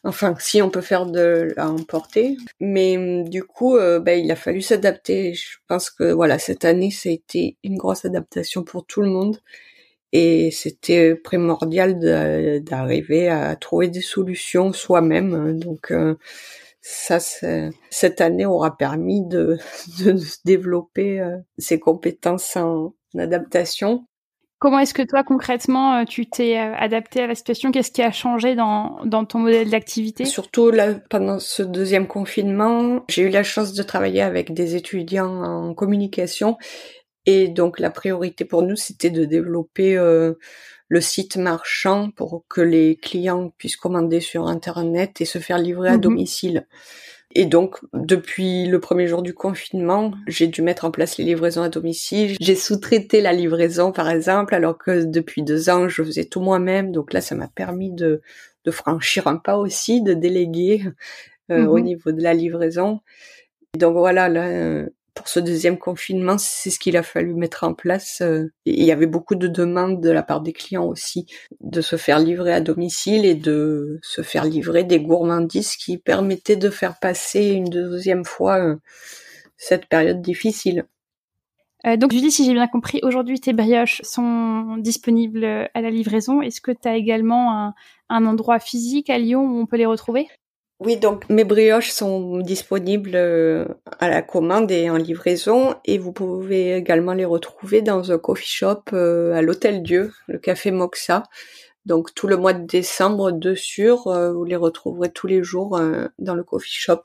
Enfin, 0.06 0.36
si 0.38 0.62
on 0.62 0.70
peut 0.70 0.82
faire 0.82 1.06
de 1.06 1.54
la 1.56 1.70
emporter. 1.70 2.36
Mais 2.60 3.24
du 3.24 3.44
coup, 3.44 3.78
euh, 3.78 4.00
ben, 4.00 4.20
il 4.20 4.30
a 4.32 4.36
fallu 4.36 4.62
s'adapter. 4.62 5.34
Je 5.34 5.58
pense 5.68 5.90
que 5.90 6.12
voilà, 6.12 6.40
cette 6.40 6.66
année, 6.66 6.92
ça 6.92 7.10
a 7.10 7.14
été 7.14 7.58
une 7.64 7.78
grosse 7.78 8.04
adaptation 8.06 8.64
pour 8.64 8.86
tout 8.86 9.02
le 9.02 9.10
monde. 9.10 9.38
Et 10.12 10.52
c'était 10.52 11.16
primordial 11.16 12.00
d'arriver 12.64 13.30
à 13.30 13.56
trouver 13.56 13.88
des 13.88 14.02
solutions 14.02 14.74
soi-même. 14.74 15.58
Donc 15.60 15.92
euh, 15.92 16.16
ça, 16.86 17.18
cette 17.90 18.20
année 18.20 18.46
aura 18.46 18.78
permis 18.78 19.26
de, 19.26 19.58
de 20.04 20.16
développer 20.44 21.22
euh, 21.22 21.38
ses 21.58 21.80
compétences 21.80 22.58
en 22.58 22.94
adaptation. 23.18 24.06
Comment 24.60 24.80
est-ce 24.80 24.94
que 24.94 25.02
toi, 25.02 25.24
concrètement, 25.24 25.96
euh, 25.96 26.04
tu 26.04 26.30
t'es 26.30 26.58
euh, 26.58 26.76
adapté 26.76 27.22
à 27.22 27.28
la 27.28 27.36
situation? 27.36 27.72
Qu'est-ce 27.72 27.92
qui 27.92 28.02
a 28.02 28.12
changé 28.12 28.56
dans, 28.56 29.00
dans 29.06 29.24
ton 29.24 29.40
modèle 29.40 29.70
d'activité? 29.70 30.26
Surtout 30.26 30.72
là, 30.72 30.94
pendant 31.10 31.40
ce 31.40 31.64
deuxième 31.64 32.08
confinement, 32.08 33.04
j'ai 33.10 33.24
eu 33.24 33.30
la 33.30 33.44
chance 33.44 33.74
de 33.74 33.84
travailler 33.84 34.22
avec 34.22 34.54
des 34.54 34.76
étudiants 34.76 35.44
en 35.44 35.74
communication. 35.74 36.58
Et 37.26 37.48
donc, 37.48 37.80
la 37.80 37.92
priorité 37.92 38.44
pour 38.44 38.62
nous, 38.62 38.76
c'était 38.76 39.10
de 39.10 39.24
développer 39.24 39.96
euh, 39.96 40.34
le 40.94 41.02
site 41.02 41.38
marchand 41.38 42.12
pour 42.12 42.44
que 42.48 42.62
les 42.62 42.98
clients 42.98 43.52
puissent 43.58 43.78
commander 43.78 44.20
sur 44.20 44.46
Internet 44.46 45.22
et 45.22 45.26
se 45.26 45.40
faire 45.40 45.58
livrer 45.58 45.90
à 45.90 45.96
mhm. 45.96 46.02
domicile. 46.02 46.68
Et 47.34 47.46
donc, 47.46 47.80
depuis 47.94 48.68
le 48.68 48.80
premier 48.80 49.08
jour 49.08 49.24
du 49.24 49.34
confinement, 49.34 50.12
j'ai 50.28 50.46
dû 50.46 50.62
mettre 50.62 50.86
en 50.86 50.92
place 50.92 51.18
les 51.18 51.24
livraisons 51.24 51.64
à 51.64 51.70
domicile. 51.70 52.38
J'ai 52.40 52.56
sous-traité 52.56 53.22
la 53.22 53.34
livraison, 53.34 53.92
par 53.92 54.08
exemple, 54.08 54.54
alors 54.54 54.78
que 54.78 55.04
depuis 55.04 55.42
deux 55.42 55.68
ans, 55.72 55.90
je 55.90 56.04
faisais 56.04 56.26
tout 56.26 56.42
moi-même. 56.42 56.92
Donc 56.92 57.12
là, 57.12 57.22
ça 57.22 57.34
m'a 57.34 57.48
permis 57.48 57.92
de, 57.92 58.22
de 58.64 58.72
franchir 58.72 59.26
un 59.26 59.38
pas 59.38 59.58
aussi, 59.58 60.04
de 60.04 60.14
déléguer 60.14 60.84
euh, 61.50 61.66
au 61.66 61.80
mhm. 61.80 61.86
niveau 61.86 62.12
de 62.12 62.22
la 62.22 62.36
livraison. 62.36 63.00
donc 63.80 63.98
voilà, 63.98 64.30
là, 64.30 64.86
pour 65.14 65.28
ce 65.28 65.40
deuxième 65.40 65.78
confinement, 65.78 66.38
c'est 66.38 66.70
ce 66.70 66.80
qu'il 66.80 66.98
a 66.98 67.04
fallu 67.04 67.36
mettre 67.36 67.64
en 67.64 67.74
place. 67.74 68.22
Euh, 68.22 68.52
il 68.66 68.84
y 68.84 68.92
avait 68.92 69.06
beaucoup 69.06 69.36
de 69.36 69.48
demandes 69.48 70.02
de 70.02 70.10
la 70.10 70.24
part 70.24 70.42
des 70.42 70.54
clients 70.54 70.86
aussi 70.86 71.28
de 71.62 71.82
se 71.82 71.98
faire 71.98 72.20
livrer 72.20 72.54
à 72.54 72.62
domicile 72.62 73.26
et 73.26 73.36
de 73.36 74.00
se 74.02 74.22
faire 74.22 74.46
livrer 74.46 74.84
des 74.84 75.00
gourmandises 75.00 75.76
qui 75.76 75.98
permettaient 75.98 76.56
de 76.56 76.70
faire 76.70 77.00
passer 77.00 77.50
une 77.50 77.70
deuxième 77.70 78.26
fois 78.26 78.60
euh, 78.60 78.76
cette 79.58 79.88
période 79.88 80.22
difficile. 80.22 80.86
Euh, 81.86 81.98
donc 81.98 82.12
Julie, 82.12 82.32
si 82.32 82.46
j'ai 82.46 82.54
bien 82.54 82.68
compris, 82.68 83.00
aujourd'hui 83.04 83.40
tes 83.40 83.54
brioches 83.54 84.02
sont 84.04 84.78
disponibles 84.78 85.46
à 85.46 85.82
la 85.82 85.92
livraison. 85.92 86.42
Est-ce 86.42 86.62
que 86.62 86.72
tu 86.72 86.88
as 86.88 86.96
également 86.96 87.74
un 88.10 88.26
endroit 88.26 88.60
physique 88.60 89.10
à 89.10 89.18
Lyon 89.18 89.42
où 89.42 89.60
on 89.60 89.66
peut 89.66 89.78
les 89.78 89.86
retrouver? 89.86 90.28
Oui, 90.86 90.98
donc 90.98 91.30
mes 91.30 91.44
brioches 91.44 91.92
sont 91.92 92.40
disponibles 92.40 93.16
euh, 93.16 93.66
à 94.00 94.10
la 94.10 94.22
commande 94.22 94.72
et 94.72 94.90
en 94.90 94.98
livraison 94.98 95.76
et 95.86 95.98
vous 95.98 96.12
pouvez 96.12 96.76
également 96.76 97.14
les 97.14 97.26
retrouver 97.26 97.82
dans 97.82 98.12
un 98.12 98.18
coffee 98.18 98.48
shop 98.48 98.84
euh, 98.94 99.34
à 99.34 99.42
l'Hôtel 99.42 99.84
Dieu, 99.84 100.12
le 100.28 100.40
café 100.40 100.72
Moxa. 100.72 101.24
Donc 101.86 102.14
tout 102.14 102.28
le 102.28 102.38
mois 102.38 102.54
de 102.54 102.66
décembre 102.66 103.32
de 103.32 103.56
sûr, 103.56 104.08
euh, 104.08 104.34
vous 104.34 104.44
les 104.44 104.56
retrouverez 104.56 105.12
tous 105.12 105.28
les 105.28 105.44
jours 105.44 105.80
dans 106.20 106.36
le 106.36 106.44
coffee 106.44 106.74
shop. 106.74 107.04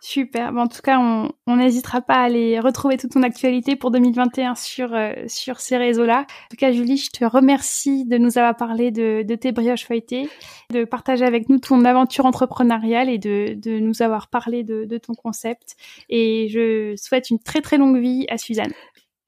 Super. 0.02 0.56
en 0.56 0.66
tout 0.66 0.80
cas, 0.82 0.98
on 0.98 1.56
n'hésitera 1.56 2.00
pas 2.00 2.14
à 2.14 2.22
aller 2.22 2.58
retrouver 2.58 2.96
toute 2.96 3.10
ton 3.12 3.22
actualité 3.22 3.76
pour 3.76 3.90
2021 3.90 4.54
sur 4.54 4.94
euh, 4.94 5.12
sur 5.26 5.60
ces 5.60 5.76
réseaux-là. 5.76 6.20
En 6.20 6.48
tout 6.50 6.56
cas, 6.56 6.72
Julie, 6.72 6.96
je 6.96 7.10
te 7.10 7.24
remercie 7.24 8.06
de 8.06 8.16
nous 8.16 8.38
avoir 8.38 8.56
parlé 8.56 8.90
de, 8.90 9.22
de 9.22 9.34
tes 9.34 9.52
brioches 9.52 9.84
feuilletées, 9.84 10.30
de 10.70 10.84
partager 10.84 11.26
avec 11.26 11.50
nous 11.50 11.58
ton 11.58 11.84
aventure 11.84 12.24
entrepreneuriale 12.24 13.10
et 13.10 13.18
de, 13.18 13.54
de 13.54 13.78
nous 13.78 14.00
avoir 14.00 14.28
parlé 14.28 14.64
de, 14.64 14.86
de 14.86 14.98
ton 14.98 15.12
concept. 15.12 15.76
Et 16.08 16.48
je 16.48 16.94
souhaite 16.96 17.28
une 17.28 17.38
très 17.38 17.60
très 17.60 17.76
longue 17.76 17.98
vie 17.98 18.24
à 18.30 18.38
Suzanne. 18.38 18.72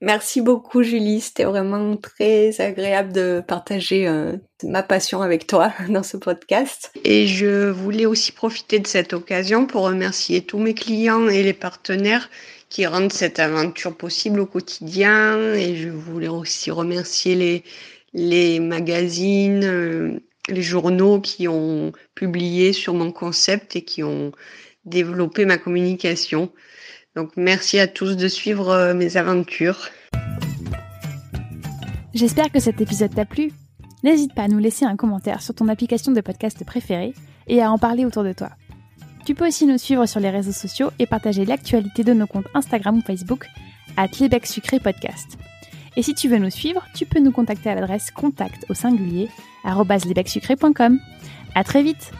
Merci 0.03 0.41
beaucoup 0.41 0.83
Julie, 0.83 1.21
c'était 1.21 1.45
vraiment 1.45 1.97
très 1.97 2.61
agréable 2.61 3.13
de 3.13 3.41
partager 3.47 4.09
euh, 4.09 4.37
ma 4.65 4.83
passion 4.83 5.23
avec 5.23 5.47
toi 5.47 5.73
dans 5.89 6.03
ce 6.03 6.17
podcast. 6.17 6.91
Et 7.05 7.29
je 7.29 7.71
voulais 7.71 8.05
aussi 8.05 8.33
profiter 8.33 8.81
de 8.81 8.87
cette 8.89 9.13
occasion 9.13 9.65
pour 9.65 9.83
remercier 9.83 10.43
tous 10.43 10.59
mes 10.59 10.75
clients 10.75 11.29
et 11.29 11.45
les 11.45 11.53
partenaires 11.53 12.31
qui 12.69 12.85
rendent 12.85 13.13
cette 13.13 13.39
aventure 13.39 13.97
possible 13.97 14.41
au 14.41 14.47
quotidien. 14.47 15.55
Et 15.55 15.77
je 15.77 15.91
voulais 15.91 16.27
aussi 16.27 16.73
remercier 16.73 17.63
les, 18.13 18.59
magazines, 18.59 19.63
euh, 19.63 20.19
les 20.49 20.63
journaux 20.63 21.21
qui 21.21 21.47
ont 21.47 21.93
publié 22.17 22.73
sur 22.73 22.95
mon 22.95 23.13
concept 23.13 23.77
et 23.77 23.83
qui 23.83 24.03
ont 24.03 24.33
développé 24.85 25.45
ma 25.45 25.59
communication. 25.59 26.51
Donc 27.15 27.33
merci 27.37 27.79
à 27.79 27.87
tous 27.87 28.17
de 28.17 28.29
suivre 28.29 28.71
euh, 28.71 28.95
mes 28.95 29.17
aventures. 29.17 29.89
J'espère 32.15 32.51
que 32.51 32.61
cet 32.61 32.81
épisode 32.81 33.15
t'a 33.15 33.25
plu. 33.25 33.53
N'hésite 34.03 34.35
pas 34.35 34.43
à 34.43 34.49
nous 34.49 34.59
laisser 34.59 34.85
un 34.85 34.97
commentaire 34.97 35.43
sur 35.43 35.55
ton 35.55 35.69
application 35.69 36.13
de 36.13 36.21
podcast 36.21 36.65
préférée 36.65 37.15
et 37.47 37.63
à 37.63 37.71
en 37.71 37.79
parler 37.79 38.05
autour 38.05 38.25
de 38.25 38.33
toi. 38.33 38.51
Tu 39.25 39.35
peux 39.35 39.47
aussi 39.47 39.67
nous 39.67 39.79
suivre 39.79 40.07
sur 40.07 40.21
les 40.21 40.31
réseaux 40.31 40.53
sociaux 40.53 40.91
et 40.99 41.07
partager 41.07 41.45
l'actualité 41.45 42.03
de 42.03 42.13
nos 42.13 42.27
comptes 42.27 42.49
Instagram 42.55 42.99
ou 42.99 43.03
Facebook 43.03 43.47
à 43.97 44.09
Podcast. 44.09 45.39
Et 45.97 46.03
si 46.03 46.15
tu 46.15 46.29
veux 46.29 46.39
nous 46.39 46.51
suivre, 46.51 46.85
tu 46.95 47.07
peux 47.07 47.21
nous 47.21 47.31
contacter 47.31 47.71
à 47.71 47.75
l'adresse 47.75 48.11
contact 48.11 48.65
au 48.71 48.75
singulier 48.75 49.29
À 51.55 51.65
très 51.65 51.83
vite 51.83 52.13